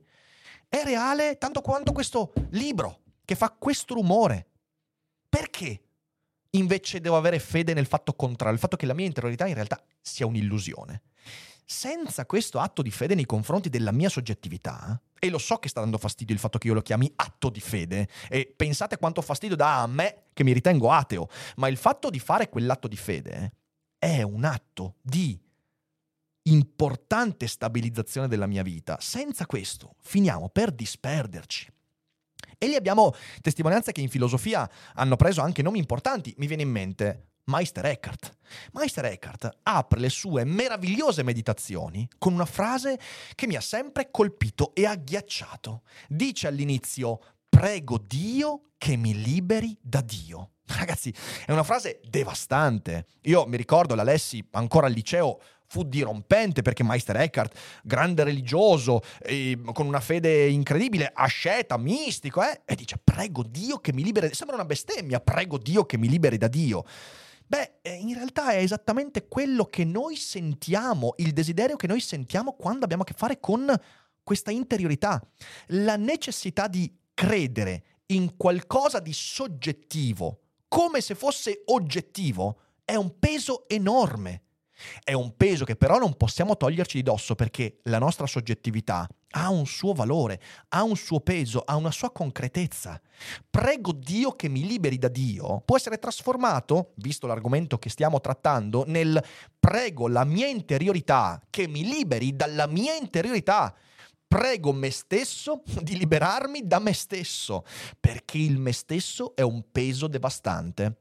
[0.68, 4.48] è reale tanto quanto questo libro che fa questo rumore.
[5.30, 5.82] Perché
[6.52, 9.82] invece devo avere fede nel fatto contrario, il fatto che la mia interiorità in realtà
[10.00, 11.02] sia un'illusione?
[11.66, 15.80] Senza questo atto di fede nei confronti della mia soggettività, e lo so che sta
[15.80, 19.56] dando fastidio il fatto che io lo chiami atto di fede, e pensate quanto fastidio
[19.56, 23.54] dà a me che mi ritengo ateo, ma il fatto di fare quell'atto di fede
[23.98, 25.40] è un atto di
[26.46, 28.98] importante stabilizzazione della mia vita.
[29.00, 31.72] Senza questo finiamo per disperderci.
[32.58, 36.34] E lì abbiamo testimonianze che in filosofia hanno preso anche nomi importanti.
[36.38, 38.38] Mi viene in mente Meister Eckhart.
[38.74, 42.98] Meister Eckhart apre le sue meravigliose meditazioni con una frase
[43.36, 45.82] che mi ha sempre colpito e agghiacciato.
[46.08, 50.52] Dice all'inizio, prego Dio che mi liberi da Dio.
[50.78, 51.14] Ragazzi,
[51.46, 53.08] è una frase devastante.
[53.24, 59.02] Io mi ricordo, la lessi ancora al liceo, fu dirompente perché Meister Eckhart, grande religioso,
[59.22, 64.34] eh, con una fede incredibile, asceta, mistico, eh, e dice prego Dio che mi liberi,
[64.34, 66.86] sembra una bestemmia, prego Dio che mi liberi da Dio.
[67.54, 72.54] Beh, eh, in realtà è esattamente quello che noi sentiamo, il desiderio che noi sentiamo
[72.54, 73.72] quando abbiamo a che fare con
[74.24, 75.22] questa interiorità,
[75.68, 83.70] la necessità di credere in qualcosa di soggettivo, come se fosse oggettivo, è un peso
[83.70, 84.46] enorme.
[85.04, 89.50] È un peso che però non possiamo toglierci di dosso perché la nostra soggettività ha
[89.50, 93.00] un suo valore, ha un suo peso, ha una sua concretezza.
[93.50, 98.84] Prego Dio che mi liberi da Dio può essere trasformato, visto l'argomento che stiamo trattando,
[98.88, 99.24] nel
[99.60, 103.74] prego la mia interiorità che mi liberi dalla mia interiorità.
[104.28, 107.66] Prego me stesso di liberarmi da me stesso,
[108.00, 110.98] perché il me stesso è un peso devastante,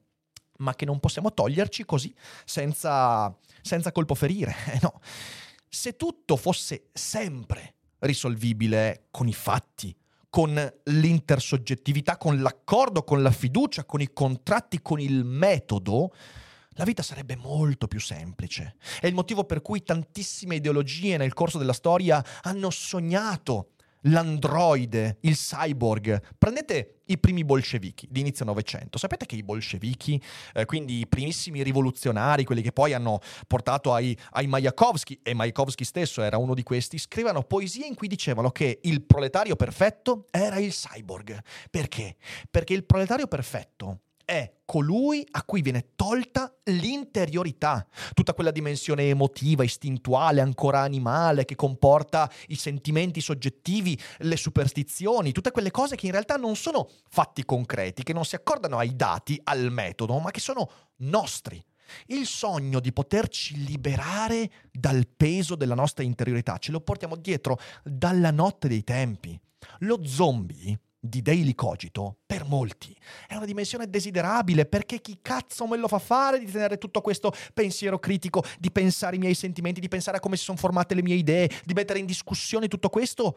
[0.58, 2.14] ma che non possiamo toglierci così
[2.44, 4.54] senza, senza colpo ferire.
[4.82, 5.00] no.
[5.68, 9.94] Se tutto fosse sempre risolvibile con i fatti,
[10.30, 16.12] con l'intersoggettività, con l'accordo, con la fiducia, con i contratti, con il metodo,
[16.76, 18.76] la vita sarebbe molto più semplice.
[18.98, 25.36] È il motivo per cui tantissime ideologie nel corso della storia hanno sognato l'androide, il
[25.36, 26.20] cyborg.
[26.38, 28.98] Prendete i primi bolscevichi di inizio Novecento.
[28.98, 30.20] Sapete che i bolscevichi,
[30.54, 35.84] eh, quindi i primissimi rivoluzionari, quelli che poi hanno portato ai, ai Mayakovsky, e Mayakovsky
[35.84, 40.58] stesso era uno di questi, scrivano poesie in cui dicevano che il proletario perfetto era
[40.58, 41.38] il cyborg.
[41.70, 42.16] Perché?
[42.50, 49.64] Perché il proletario perfetto è colui a cui viene tolta l'interiorità, tutta quella dimensione emotiva,
[49.64, 56.12] istintuale, ancora animale, che comporta i sentimenti soggettivi, le superstizioni, tutte quelle cose che in
[56.12, 60.40] realtà non sono fatti concreti, che non si accordano ai dati, al metodo, ma che
[60.40, 61.62] sono nostri.
[62.06, 68.30] Il sogno di poterci liberare dal peso della nostra interiorità ce lo portiamo dietro dalla
[68.30, 69.38] notte dei tempi.
[69.80, 75.76] Lo zombie di Daily Cogito, per molti, è una dimensione desiderabile perché chi cazzo me
[75.76, 79.88] lo fa fare di tenere tutto questo pensiero critico, di pensare i miei sentimenti, di
[79.88, 83.36] pensare a come si sono formate le mie idee, di mettere in discussione tutto questo?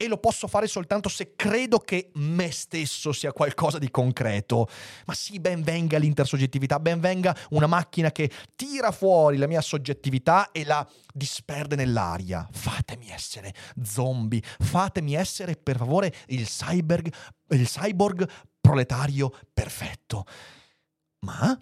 [0.00, 4.68] E lo posso fare soltanto se credo che me stesso sia qualcosa di concreto.
[5.06, 10.52] Ma sì, ben venga l'intersoggettività, ben venga una macchina che tira fuori la mia soggettività
[10.52, 12.48] e la disperde nell'aria.
[12.52, 17.12] Fatemi essere zombie, fatemi essere per favore il cyborg,
[17.48, 18.30] il cyborg
[18.60, 20.24] proletario perfetto.
[21.26, 21.60] Ma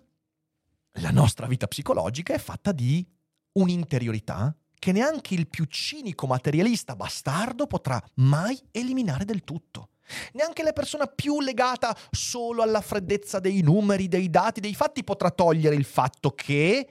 [0.98, 3.06] la nostra vita psicologica è fatta di
[3.52, 9.90] un'interiorità che neanche il più cinico materialista bastardo potrà mai eliminare del tutto.
[10.32, 15.30] Neanche la persona più legata solo alla freddezza dei numeri, dei dati, dei fatti potrà
[15.30, 16.88] togliere il fatto che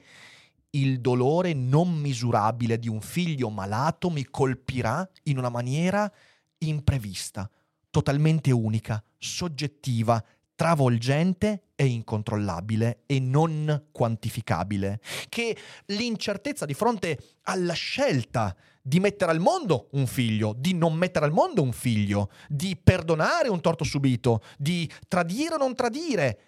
[0.70, 6.10] il dolore non misurabile di un figlio malato mi colpirà in una maniera
[6.58, 7.50] imprevista,
[7.90, 10.22] totalmente unica, soggettiva,
[10.56, 19.40] travolgente e incontrollabile e non quantificabile, che l'incertezza di fronte alla scelta di mettere al
[19.40, 24.42] mondo un figlio, di non mettere al mondo un figlio, di perdonare un torto subito,
[24.56, 26.40] di tradire o non tradire,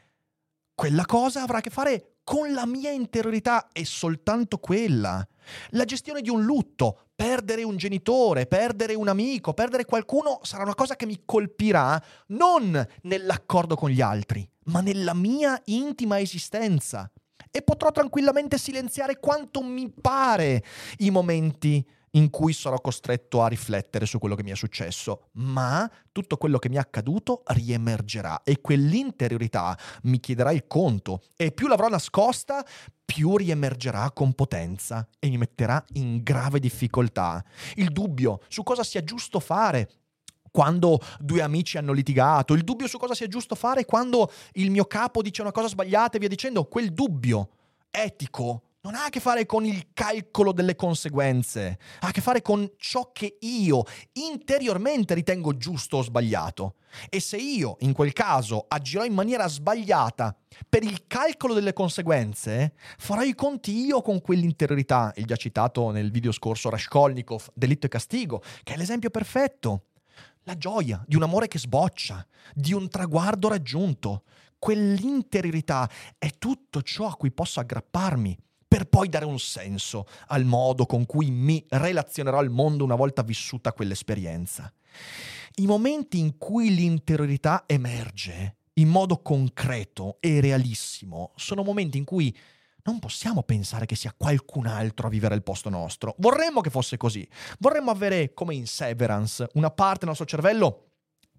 [0.75, 5.27] quella cosa avrà a che fare con la mia interiorità e soltanto quella.
[5.71, 10.77] La gestione di un lutto, perdere un genitore, perdere un amico, perdere qualcuno sarà una
[10.77, 17.11] cosa che mi colpirà non nell'accordo con gli altri, ma nella mia intima esistenza.
[17.51, 20.63] E potrò tranquillamente silenziare quanto mi pare
[20.99, 21.85] i momenti
[22.19, 26.59] in cui sarò costretto a riflettere su quello che mi è successo, ma tutto quello
[26.59, 32.65] che mi è accaduto riemergerà e quell'interiorità mi chiederà il conto e più l'avrò nascosta,
[33.05, 37.43] più riemergerà con potenza e mi metterà in grave difficoltà.
[37.77, 39.89] Il dubbio su cosa sia giusto fare,
[40.51, 44.87] quando due amici hanno litigato, il dubbio su cosa sia giusto fare quando il mio
[44.87, 47.51] capo dice una cosa sbagliata e via dicendo, quel dubbio
[47.91, 52.43] etico non ha a che fare con il calcolo delle conseguenze, ha a che fare
[52.43, 56.77] con ciò che io interiormente ritengo giusto o sbagliato.
[57.11, 60.35] E se io, in quel caso, agirò in maniera sbagliata
[60.69, 66.11] per il calcolo delle conseguenze, farò i conti io con quell'interiorità, il già citato nel
[66.13, 69.87] video scorso Raskolnikov, Delitto e Castigo, che è l'esempio perfetto.
[70.45, 74.23] La gioia di un amore che sboccia, di un traguardo raggiunto.
[74.59, 78.37] Quell'interiorità è tutto ciò a cui posso aggrapparmi
[78.69, 83.23] per poi dare un senso al modo con cui mi relazionerò al mondo una volta
[83.23, 84.71] vissuta quell'esperienza.
[85.57, 92.37] I momenti in cui l'interiorità emerge in modo concreto e realissimo sono momenti in cui
[92.83, 96.15] non possiamo pensare che sia qualcun altro a vivere al posto nostro.
[96.19, 97.29] Vorremmo che fosse così.
[97.59, 100.88] Vorremmo avere, come in Severance, una parte del nostro cervello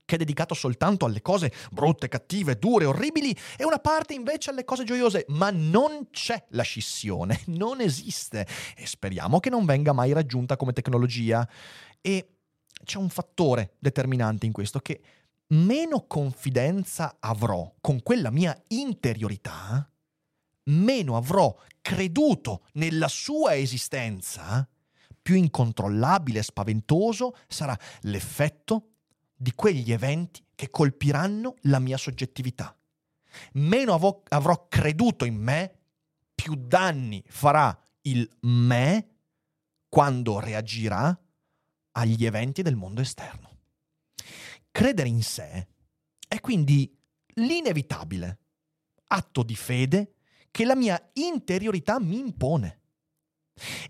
[0.10, 4.66] che è dedicato soltanto alle cose brutte, cattive, dure, orribili, e una parte invece alle
[4.66, 10.12] cose gioiose, ma non c'è la scissione, non esiste e speriamo che non venga mai
[10.12, 11.48] raggiunta come tecnologia.
[12.02, 12.38] E
[12.84, 15.00] c'è un fattore determinante in questo che
[15.50, 19.88] meno confidenza avrò con quella mia interiorità,
[20.72, 24.68] meno avrò creduto nella sua esistenza,
[25.22, 28.89] più incontrollabile e spaventoso sarà l'effetto
[29.42, 32.78] di quegli eventi che colpiranno la mia soggettività.
[33.54, 35.80] Meno avrò, avrò creduto in me,
[36.36, 39.08] più danni farà il me
[39.88, 41.18] quando reagirà
[41.92, 43.60] agli eventi del mondo esterno.
[44.72, 45.68] Credere in sé
[46.28, 46.94] è quindi
[47.36, 48.40] l'inevitabile
[49.08, 50.16] atto di fede
[50.52, 52.82] che la mia interiorità mi impone.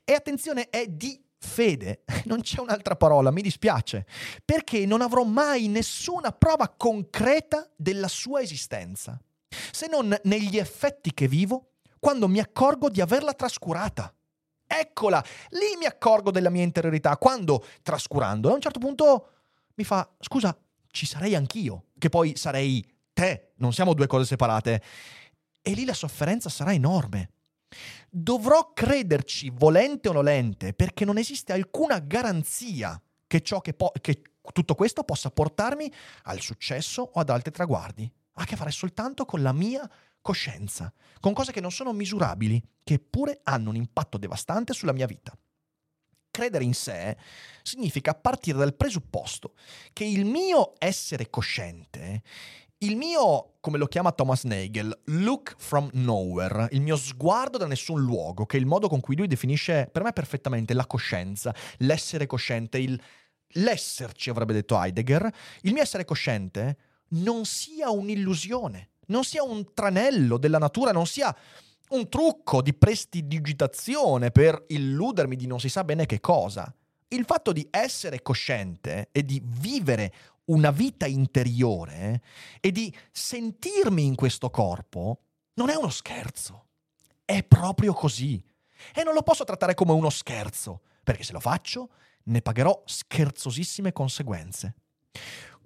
[0.03, 4.05] E attenzione, è di fede, non c'è un'altra parola, mi dispiace,
[4.43, 9.19] perché non avrò mai nessuna prova concreta della sua esistenza,
[9.71, 14.13] se non negli effetti che vivo quando mi accorgo di averla trascurata.
[14.71, 19.29] Eccola, lì mi accorgo della mia interiorità, quando trascurando, a un certo punto
[19.75, 20.55] mi fa, scusa,
[20.91, 24.81] ci sarei anch'io, che poi sarei te, non siamo due cose separate.
[25.61, 27.31] E lì la sofferenza sarà enorme
[28.09, 34.21] dovrò crederci volente o nolente perché non esiste alcuna garanzia che, che, po- che
[34.53, 35.91] tutto questo possa portarmi
[36.23, 38.11] al successo o ad altri traguardi.
[38.33, 39.89] Ha a che fare soltanto con la mia
[40.21, 45.05] coscienza, con cose che non sono misurabili, che eppure hanno un impatto devastante sulla mia
[45.05, 45.37] vita.
[46.31, 47.17] Credere in sé
[47.63, 49.55] significa partire dal presupposto
[49.93, 52.21] che il mio essere cosciente
[52.79, 58.01] il mio, come lo chiama Thomas Nagel, look from nowhere, il mio sguardo da nessun
[58.01, 62.25] luogo, che è il modo con cui lui definisce per me perfettamente la coscienza, l'essere
[62.25, 62.99] cosciente, il,
[63.53, 65.29] l'esserci, avrebbe detto Heidegger,
[65.61, 66.77] il mio essere cosciente
[67.09, 71.35] non sia un'illusione, non sia un tranello della natura, non sia
[71.89, 76.73] un trucco di prestidigitazione per illudermi di non si sa bene che cosa.
[77.09, 80.13] Il fatto di essere cosciente e di vivere
[80.49, 82.21] una vita interiore
[82.59, 85.23] e di sentirmi in questo corpo
[85.55, 86.67] non è uno scherzo.
[87.25, 88.43] È proprio così.
[88.93, 91.89] E non lo posso trattare come uno scherzo, perché se lo faccio
[92.23, 94.75] ne pagherò scherzosissime conseguenze.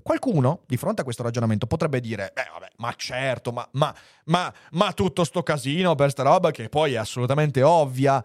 [0.02, 4.54] Qualcuno, di fronte a questo ragionamento, potrebbe dire: Beh, vabbè, ma certo, ma, ma, ma,
[4.72, 8.24] ma tutto sto casino per sta roba che poi è assolutamente ovvia.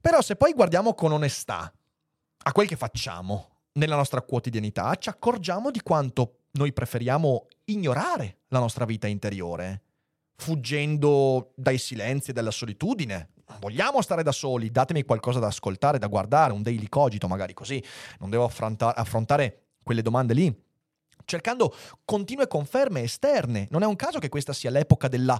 [0.00, 1.70] Però se poi guardiamo con onestà
[2.44, 8.58] a quel che facciamo, nella nostra quotidianità ci accorgiamo di quanto noi preferiamo ignorare la
[8.58, 9.82] nostra vita interiore,
[10.36, 16.06] fuggendo dai silenzi e dalla solitudine, vogliamo stare da soli, datemi qualcosa da ascoltare, da
[16.06, 17.82] guardare, un daily cogito magari così,
[18.20, 20.64] non devo affronta- affrontare quelle domande lì
[21.26, 21.74] cercando
[22.04, 23.66] continue conferme esterne.
[23.70, 25.38] Non è un caso che questa sia l'epoca della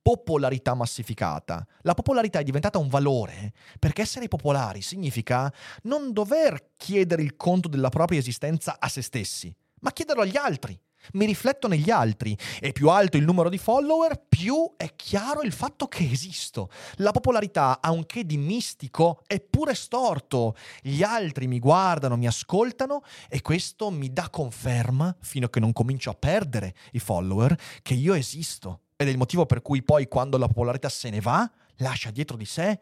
[0.00, 1.66] popolarità massificata.
[1.82, 7.68] La popolarità è diventata un valore perché essere popolari significa non dover chiedere il conto
[7.68, 10.78] della propria esistenza a se stessi, ma chiederlo agli altri.
[11.12, 15.52] Mi rifletto negli altri e più alto il numero di follower, più è chiaro il
[15.52, 16.70] fatto che esisto.
[16.96, 20.56] La popolarità ha un che di mistico eppure storto.
[20.82, 25.72] Gli altri mi guardano, mi ascoltano e questo mi dà conferma, fino a che non
[25.72, 28.80] comincio a perdere i follower, che io esisto.
[29.00, 32.36] Ed è il motivo per cui poi quando la popolarità se ne va, lascia dietro
[32.36, 32.80] di sé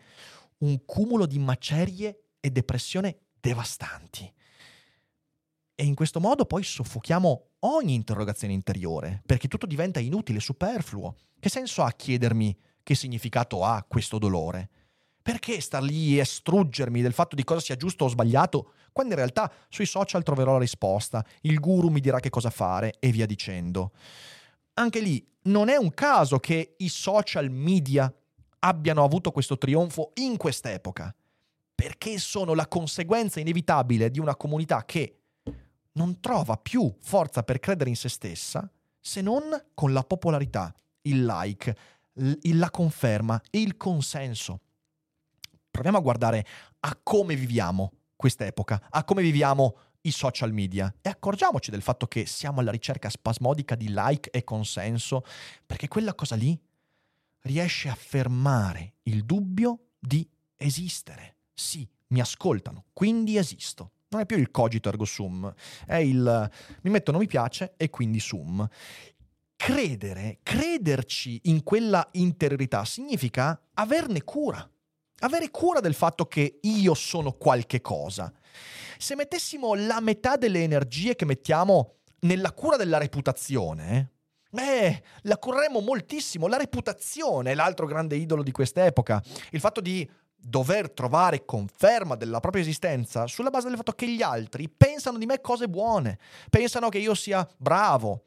[0.60, 4.32] un cumulo di macerie e depressione devastanti.
[5.74, 11.16] E in questo modo poi soffochiamo ogni interrogazione interiore, perché tutto diventa inutile, superfluo.
[11.38, 14.70] Che senso ha chiedermi che significato ha questo dolore?
[15.20, 19.18] Perché star lì e struggermi del fatto di cosa sia giusto o sbagliato, quando in
[19.18, 23.26] realtà sui social troverò la risposta, il guru mi dirà che cosa fare e via
[23.26, 23.92] dicendo
[24.78, 28.12] anche lì non è un caso che i social media
[28.60, 31.14] abbiano avuto questo trionfo in quest'epoca,
[31.74, 35.20] perché sono la conseguenza inevitabile di una comunità che
[35.92, 38.70] non trova più forza per credere in se stessa
[39.00, 39.42] se non
[39.72, 41.76] con la popolarità, il like,
[42.14, 44.60] la conferma il consenso.
[45.70, 46.46] Proviamo a guardare
[46.80, 49.76] a come viviamo quest'epoca, a come viviamo
[50.06, 54.44] i social media e accorgiamoci del fatto che siamo alla ricerca spasmodica di like e
[54.44, 55.24] consenso,
[55.64, 56.58] perché quella cosa lì
[57.40, 61.36] riesce a fermare il dubbio di esistere.
[61.52, 63.92] Sì, mi ascoltano, quindi esisto.
[64.08, 65.52] Non è più il cogito ergo sum,
[65.84, 66.50] è il
[66.82, 68.66] mi mettono mi piace e quindi sum.
[69.56, 74.68] Credere, crederci in quella interiorità significa averne cura.
[75.20, 78.32] Avere cura del fatto che io sono qualche cosa
[78.98, 84.12] se mettessimo la metà delle energie che mettiamo nella cura della reputazione,
[84.52, 86.46] eh, la cureremmo moltissimo.
[86.46, 89.22] La reputazione è l'altro grande idolo di quest'epoca.
[89.50, 94.22] Il fatto di dover trovare conferma della propria esistenza sulla base del fatto che gli
[94.22, 96.18] altri pensano di me cose buone,
[96.50, 98.22] pensano che io sia bravo.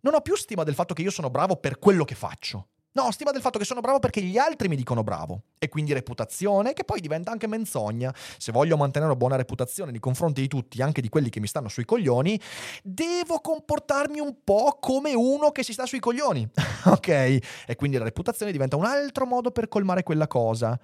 [0.00, 2.68] Non ho più stima del fatto che io sono bravo per quello che faccio.
[2.94, 5.44] No, stima del fatto che sono bravo perché gli altri mi dicono bravo.
[5.58, 8.14] E quindi reputazione, che poi diventa anche menzogna.
[8.36, 11.46] Se voglio mantenere una buona reputazione nei confronti di tutti, anche di quelli che mi
[11.46, 12.38] stanno sui coglioni,
[12.82, 16.46] devo comportarmi un po' come uno che si sta sui coglioni.
[16.84, 17.08] ok?
[17.08, 20.78] E quindi la reputazione diventa un altro modo per colmare quella cosa.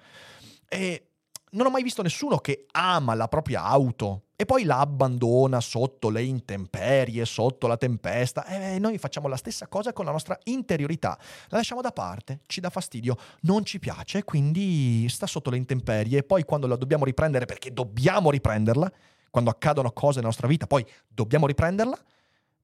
[0.67, 1.08] E
[1.51, 6.09] non ho mai visto nessuno che ama la propria auto e poi la abbandona sotto
[6.09, 8.45] le intemperie, sotto la tempesta.
[8.45, 11.17] E noi facciamo la stessa cosa con la nostra interiorità.
[11.47, 16.19] La lasciamo da parte, ci dà fastidio, non ci piace, quindi sta sotto le intemperie
[16.19, 18.89] e poi quando la dobbiamo riprendere, perché dobbiamo riprenderla,
[19.29, 21.97] quando accadono cose nella nostra vita, poi dobbiamo riprenderla,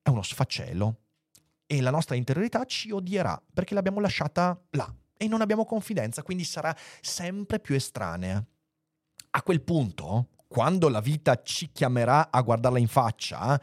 [0.01, 0.95] è uno sfacelo.
[1.67, 6.45] E la nostra interiorità ci odierà perché l'abbiamo lasciata là e non abbiamo confidenza, quindi
[6.45, 8.41] sarà sempre più estranea
[9.35, 13.59] a quel punto, quando la vita ci chiamerà a guardarla in faccia,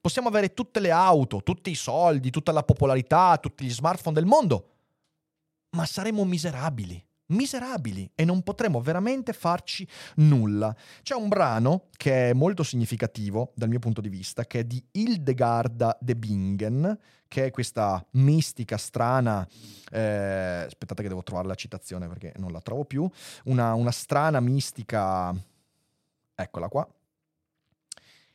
[0.00, 4.26] possiamo avere tutte le auto, tutti i soldi, tutta la popolarità, tutti gli smartphone del
[4.26, 4.68] mondo,
[5.70, 10.74] ma saremo miserabili miserabili e non potremo veramente farci nulla.
[11.02, 14.82] C'è un brano che è molto significativo dal mio punto di vista, che è di
[14.92, 19.46] Hildegarda de Bingen, che è questa mistica strana,
[19.90, 23.08] eh, aspettate che devo trovare la citazione perché non la trovo più,
[23.44, 25.34] una, una strana mistica,
[26.34, 26.88] eccola qua,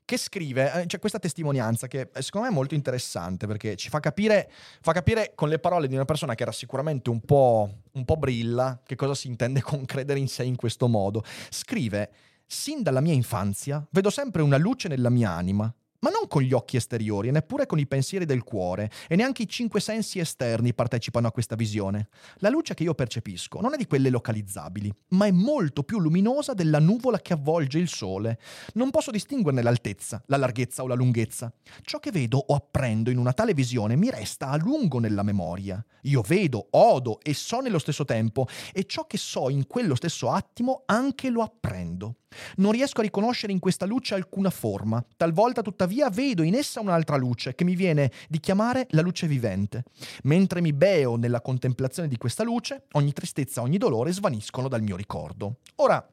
[0.06, 4.00] che scrive, c'è questa testimonianza che eh, secondo me è molto interessante perché ci fa
[4.00, 4.52] capire,
[4.82, 8.18] fa capire con le parole di una persona che era sicuramente un po', un po'
[8.18, 11.24] brilla che cosa si intende con credere in sé in questo modo.
[11.50, 12.12] Scrive,
[12.46, 15.74] sin dalla mia infanzia vedo sempre una luce nella mia anima,
[16.04, 19.48] ma non con gli occhi esteriori neppure con i pensieri del cuore, e neanche i
[19.48, 22.10] cinque sensi esterni partecipano a questa visione.
[22.38, 26.54] La luce che io percepisco non è di quelle localizzabili, ma è molto più luminosa
[26.54, 28.38] della nuvola che avvolge il sole.
[28.74, 31.52] Non posso distinguerne l'altezza, la larghezza o la lunghezza.
[31.84, 35.84] Ciò che vedo o apprendo in una tale visione mi resta a lungo nella memoria.
[36.04, 40.30] Io vedo, odo e so nello stesso tempo, e ciò che so in quello stesso
[40.30, 42.18] attimo anche lo apprendo.
[42.58, 47.16] Non riesco a riconoscere in questa luce alcuna forma, talvolta tuttavia vedo in essa un'altra
[47.16, 49.84] luce che mi viene di chiamare la luce vivente.
[50.24, 54.96] Mentre mi beo nella contemplazione di questa luce, ogni tristezza, ogni dolore svaniscono dal mio
[54.96, 55.58] ricordo.
[55.76, 56.06] Ora,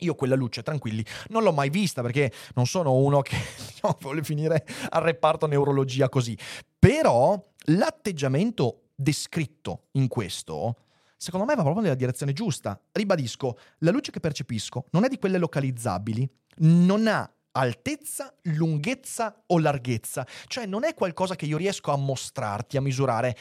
[0.00, 4.22] io quella luce, tranquilli, non l'ho mai vista perché non sono uno che diciamo, vuole
[4.22, 6.36] finire al reparto neurologia così.
[6.78, 10.76] Però l'atteggiamento descritto in questo
[11.18, 12.80] secondo me va proprio nella direzione giusta.
[12.92, 16.26] Ribadisco, la luce che percepisco non è di quelle localizzabili,
[16.58, 22.76] non ha altezza, lunghezza o larghezza, cioè non è qualcosa che io riesco a mostrarti,
[22.76, 23.36] a misurare,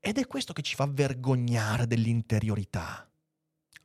[0.00, 3.08] ed è questo che ci fa vergognare dell'interiorità.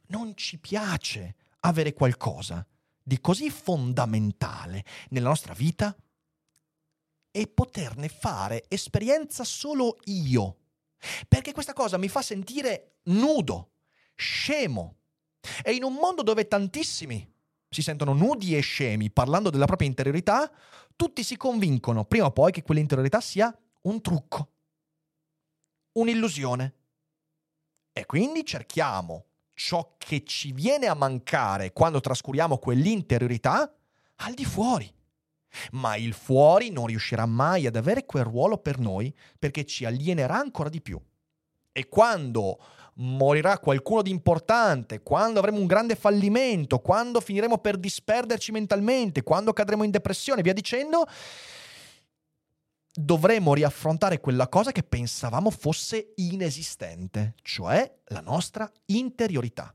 [0.07, 2.65] Non ci piace avere qualcosa
[3.01, 5.95] di così fondamentale nella nostra vita
[7.31, 10.57] e poterne fare esperienza solo io.
[11.27, 13.71] Perché questa cosa mi fa sentire nudo,
[14.15, 14.95] scemo.
[15.63, 17.34] E in un mondo dove tantissimi
[17.75, 20.49] si sentono nudi e scemi parlando della propria interiorità,
[20.95, 24.51] tutti si convincono prima o poi che quell'interiorità sia un trucco,
[25.93, 26.73] un'illusione.
[27.91, 33.75] E quindi cerchiamo ciò che ci viene a mancare quando trascuriamo quell'interiorità
[34.15, 34.89] al di fuori.
[35.71, 40.37] Ma il fuori non riuscirà mai ad avere quel ruolo per noi perché ci alienerà
[40.37, 41.01] ancora di più.
[41.73, 42.57] E quando
[42.97, 49.53] morirà qualcuno di importante, quando avremo un grande fallimento, quando finiremo per disperderci mentalmente, quando
[49.53, 51.05] cadremo in depressione, via dicendo,
[52.93, 59.73] dovremo riaffrontare quella cosa che pensavamo fosse inesistente, cioè la nostra interiorità.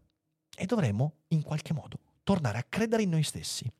[0.57, 3.71] E dovremo, in qualche modo, tornare a credere in noi stessi.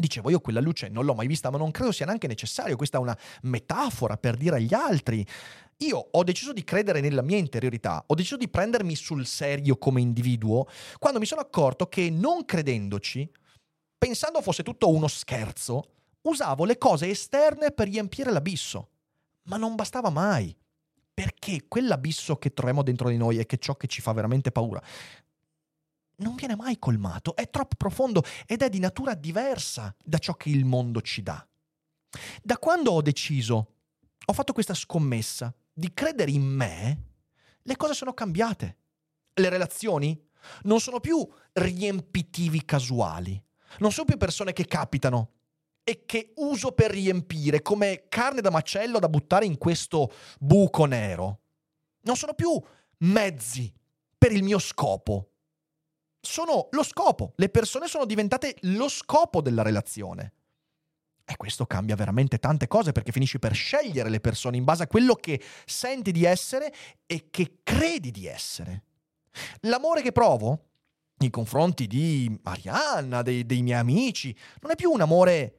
[0.00, 2.76] Dicevo, io quella luce non l'ho mai vista, ma non credo sia neanche necessario.
[2.76, 5.24] Questa è una metafora per dire agli altri.
[5.78, 10.00] Io ho deciso di credere nella mia interiorità, ho deciso di prendermi sul serio come
[10.02, 10.66] individuo,
[10.98, 13.30] quando mi sono accorto che non credendoci,
[13.96, 15.84] pensando fosse tutto uno scherzo,
[16.22, 18.88] usavo le cose esterne per riempire l'abisso.
[19.44, 20.54] Ma non bastava mai.
[21.14, 24.82] Perché quell'abisso che troviamo dentro di noi è che ciò che ci fa veramente paura
[26.20, 30.48] non viene mai colmato, è troppo profondo ed è di natura diversa da ciò che
[30.50, 31.46] il mondo ci dà.
[32.42, 33.74] Da quando ho deciso,
[34.24, 37.04] ho fatto questa scommessa di credere in me,
[37.62, 38.78] le cose sono cambiate.
[39.34, 40.28] Le relazioni
[40.62, 43.42] non sono più riempitivi casuali,
[43.78, 45.32] non sono più persone che capitano
[45.84, 51.40] e che uso per riempire come carne da macello da buttare in questo buco nero.
[52.02, 52.60] Non sono più
[52.98, 53.72] mezzi
[54.18, 55.29] per il mio scopo
[56.20, 60.32] sono lo scopo, le persone sono diventate lo scopo della relazione.
[61.24, 64.88] E questo cambia veramente tante cose perché finisci per scegliere le persone in base a
[64.88, 66.74] quello che senti di essere
[67.06, 68.84] e che credi di essere.
[69.60, 70.64] L'amore che provo
[71.18, 75.54] nei confronti di Arianna, dei, dei miei amici, non è più un amore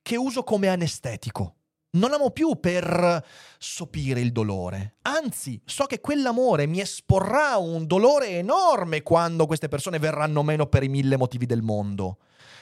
[0.00, 1.56] che uso come anestetico
[1.92, 3.24] non amo più per
[3.58, 4.96] sopire il dolore.
[5.02, 10.82] Anzi, so che quell'amore mi esporrà un dolore enorme quando queste persone verranno meno per
[10.82, 12.18] i mille motivi del mondo.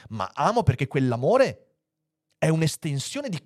[0.09, 1.67] Ma amo perché quell'amore
[2.37, 3.39] è un'estensione di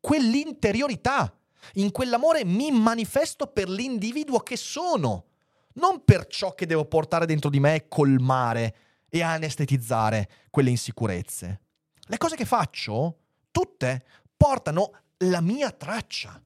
[0.00, 1.34] quell'interiorità.
[1.74, 5.26] In quell'amore mi manifesto per l'individuo che sono,
[5.74, 8.76] non per ciò che devo portare dentro di me e colmare
[9.08, 11.60] e anestetizzare quelle insicurezze.
[12.08, 13.18] Le cose che faccio,
[13.50, 14.04] tutte,
[14.36, 16.42] portano la mia traccia.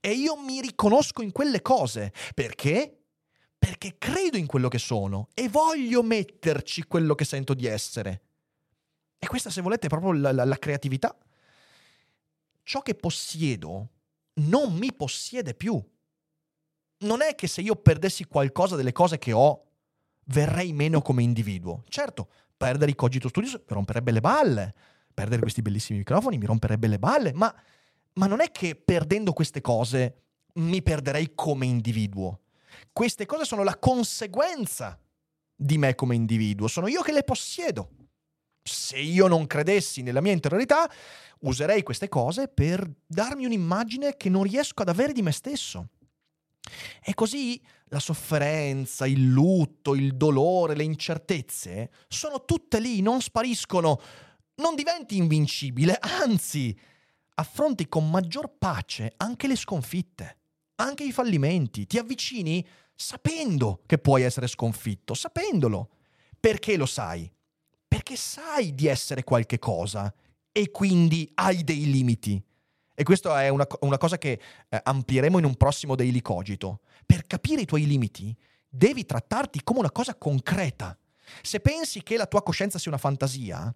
[0.00, 2.12] E io mi riconosco in quelle cose.
[2.34, 3.04] Perché?
[3.58, 8.22] Perché credo in quello che sono e voglio metterci quello che sento di essere.
[9.18, 11.16] E questa, se volete, è proprio la, la, la creatività.
[12.64, 13.90] Ciò che possiedo
[14.34, 15.80] non mi possiede più.
[16.98, 19.66] Non è che se io perdessi qualcosa delle cose che ho,
[20.26, 21.84] verrei meno come individuo.
[21.88, 24.74] Certo, perdere i Cogito Studios mi romperebbe le balle,
[25.12, 27.54] perdere questi bellissimi microfoni mi romperebbe le balle, ma
[28.14, 30.22] ma non è che perdendo queste cose
[30.54, 32.40] mi perderei come individuo.
[32.92, 34.98] Queste cose sono la conseguenza
[35.54, 37.90] di me come individuo, sono io che le possiedo.
[38.62, 40.90] Se io non credessi nella mia interiorità,
[41.40, 45.88] userei queste cose per darmi un'immagine che non riesco ad avere di me stesso.
[47.02, 54.00] E così la sofferenza, il lutto, il dolore, le incertezze sono tutte lì, non spariscono.
[54.54, 56.78] Non diventi invincibile, anzi,
[57.34, 60.38] affronti con maggior pace anche le sconfitte,
[60.76, 65.90] anche i fallimenti, ti avvicini sapendo che puoi essere sconfitto, sapendolo.
[66.38, 67.30] Perché lo sai?
[67.86, 70.12] Perché sai di essere qualche cosa
[70.50, 72.42] e quindi hai dei limiti.
[72.94, 76.80] E questa è una, una cosa che eh, amplieremo in un prossimo Daily Cogito.
[77.06, 78.36] Per capire i tuoi limiti,
[78.68, 80.96] devi trattarti come una cosa concreta.
[81.40, 83.74] Se pensi che la tua coscienza sia una fantasia,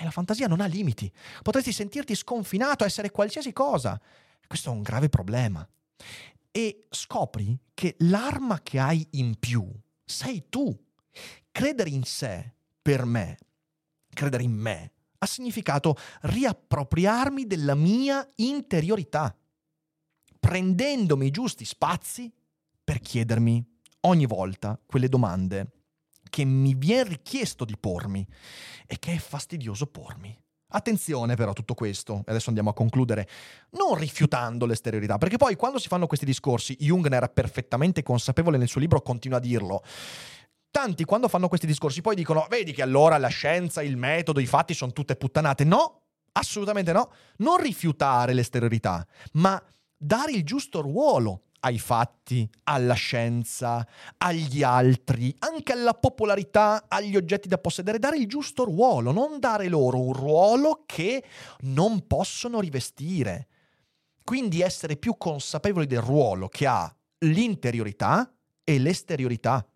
[0.00, 1.10] eh, la fantasia non ha limiti.
[1.42, 4.00] Potresti sentirti sconfinato a essere qualsiasi cosa.
[4.46, 5.66] Questo è un grave problema.
[6.50, 9.68] E scopri che l'arma che hai in più
[10.04, 10.76] sei tu.
[11.50, 13.38] Credere in sé, per me,
[14.10, 19.36] credere in me, ha significato riappropriarmi della mia interiorità,
[20.38, 22.32] prendendomi i giusti spazi
[22.82, 23.64] per chiedermi,
[24.00, 25.83] ogni volta quelle domande
[26.34, 28.26] che mi viene richiesto di pormi
[28.88, 30.36] e che è fastidioso pormi.
[30.72, 33.28] Attenzione però a tutto questo, e adesso andiamo a concludere,
[33.78, 38.56] non rifiutando l'esteriorità, perché poi quando si fanno questi discorsi, Jung ne era perfettamente consapevole
[38.58, 39.84] nel suo libro, continua a dirlo.
[40.72, 44.46] Tanti quando fanno questi discorsi poi dicono, vedi che allora la scienza, il metodo, i
[44.46, 45.62] fatti sono tutte puttanate.
[45.62, 46.00] No,
[46.32, 47.12] assolutamente no.
[47.36, 49.62] Non rifiutare l'esteriorità, ma
[49.96, 53.86] dare il giusto ruolo ai fatti, alla scienza,
[54.18, 59.68] agli altri, anche alla popolarità, agli oggetti da possedere, dare il giusto ruolo, non dare
[59.68, 61.24] loro un ruolo che
[61.60, 63.48] non possono rivestire.
[64.22, 68.30] Quindi essere più consapevoli del ruolo che ha l'interiorità
[68.62, 69.66] e l'esteriorità.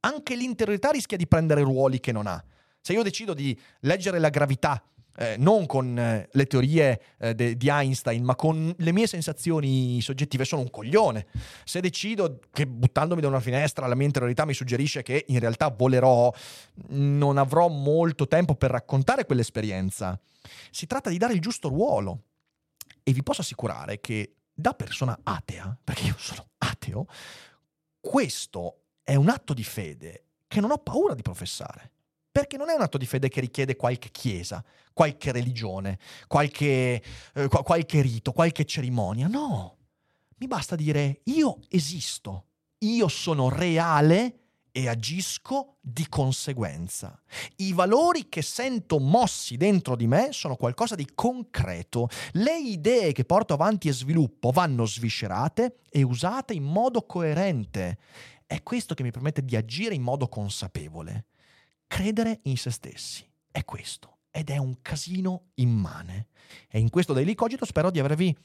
[0.00, 2.42] Anche l'interiorità rischia di prendere ruoli che non ha.
[2.80, 4.82] Se io decido di leggere la gravità
[5.16, 10.00] eh, non con eh, le teorie eh, de- di Einstein, ma con le mie sensazioni
[10.00, 11.26] soggettive, sono un coglione.
[11.64, 15.68] Se decido che buttandomi da una finestra la mia interiorità mi suggerisce che in realtà
[15.68, 16.32] volerò,
[16.88, 20.18] non avrò molto tempo per raccontare quell'esperienza.
[20.70, 22.22] Si tratta di dare il giusto ruolo.
[23.02, 27.06] E vi posso assicurare che da persona atea, perché io sono ateo,
[28.00, 31.92] questo è un atto di fede che non ho paura di professare
[32.36, 34.62] perché non è un atto di fede che richiede qualche chiesa,
[34.92, 39.26] qualche religione, qualche, eh, qualche rito, qualche cerimonia.
[39.26, 39.78] No,
[40.36, 42.48] mi basta dire io esisto,
[42.80, 47.18] io sono reale e agisco di conseguenza.
[47.56, 52.10] I valori che sento mossi dentro di me sono qualcosa di concreto.
[52.32, 57.96] Le idee che porto avanti e sviluppo vanno sviscerate e usate in modo coerente.
[58.44, 61.28] È questo che mi permette di agire in modo consapevole.
[61.86, 66.26] Credere in se stessi è questo ed è un casino immane.
[66.68, 68.36] E in questo Daily Cogito spero di avervi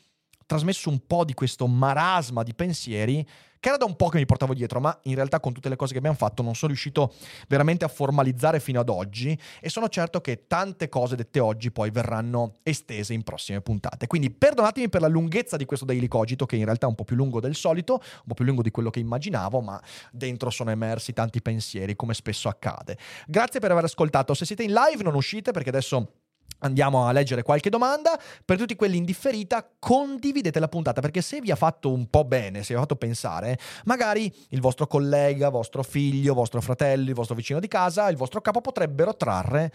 [0.52, 3.26] trasmesso un po' di questo marasma di pensieri
[3.62, 5.76] che era da un po' che mi portavo dietro, ma in realtà con tutte le
[5.76, 7.14] cose che abbiamo fatto non sono riuscito
[7.48, 11.92] veramente a formalizzare fino ad oggi e sono certo che tante cose dette oggi poi
[11.92, 14.08] verranno estese in prossime puntate.
[14.08, 17.04] Quindi perdonatemi per la lunghezza di questo Daily Cogito, che in realtà è un po'
[17.04, 19.80] più lungo del solito, un po' più lungo di quello che immaginavo, ma
[20.12, 22.98] dentro sono emersi tanti pensieri, come spesso accade.
[23.28, 24.34] Grazie per aver ascoltato.
[24.34, 26.21] Se siete in live non uscite perché adesso
[26.62, 28.20] Andiamo a leggere qualche domanda.
[28.44, 32.24] Per tutti quelli in differita, condividete la puntata perché se vi ha fatto un po'
[32.24, 37.16] bene, se vi ha fatto pensare, magari il vostro collega, vostro figlio, vostro fratello, il
[37.16, 39.72] vostro vicino di casa, il vostro capo potrebbero trarre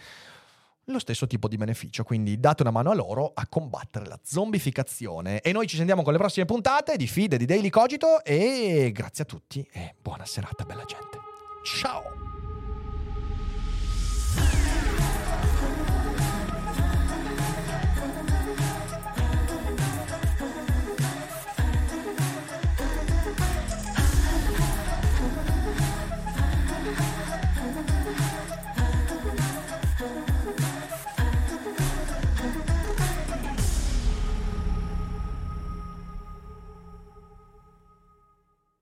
[0.89, 2.03] lo stesso tipo di beneficio.
[2.03, 5.41] Quindi date una mano a loro a combattere la zombificazione.
[5.41, 8.23] E noi ci sentiamo con le prossime puntate di Feed e di Daily Cogito.
[8.23, 11.17] E grazie a tutti e buona serata, bella gente.
[11.63, 12.36] Ciao!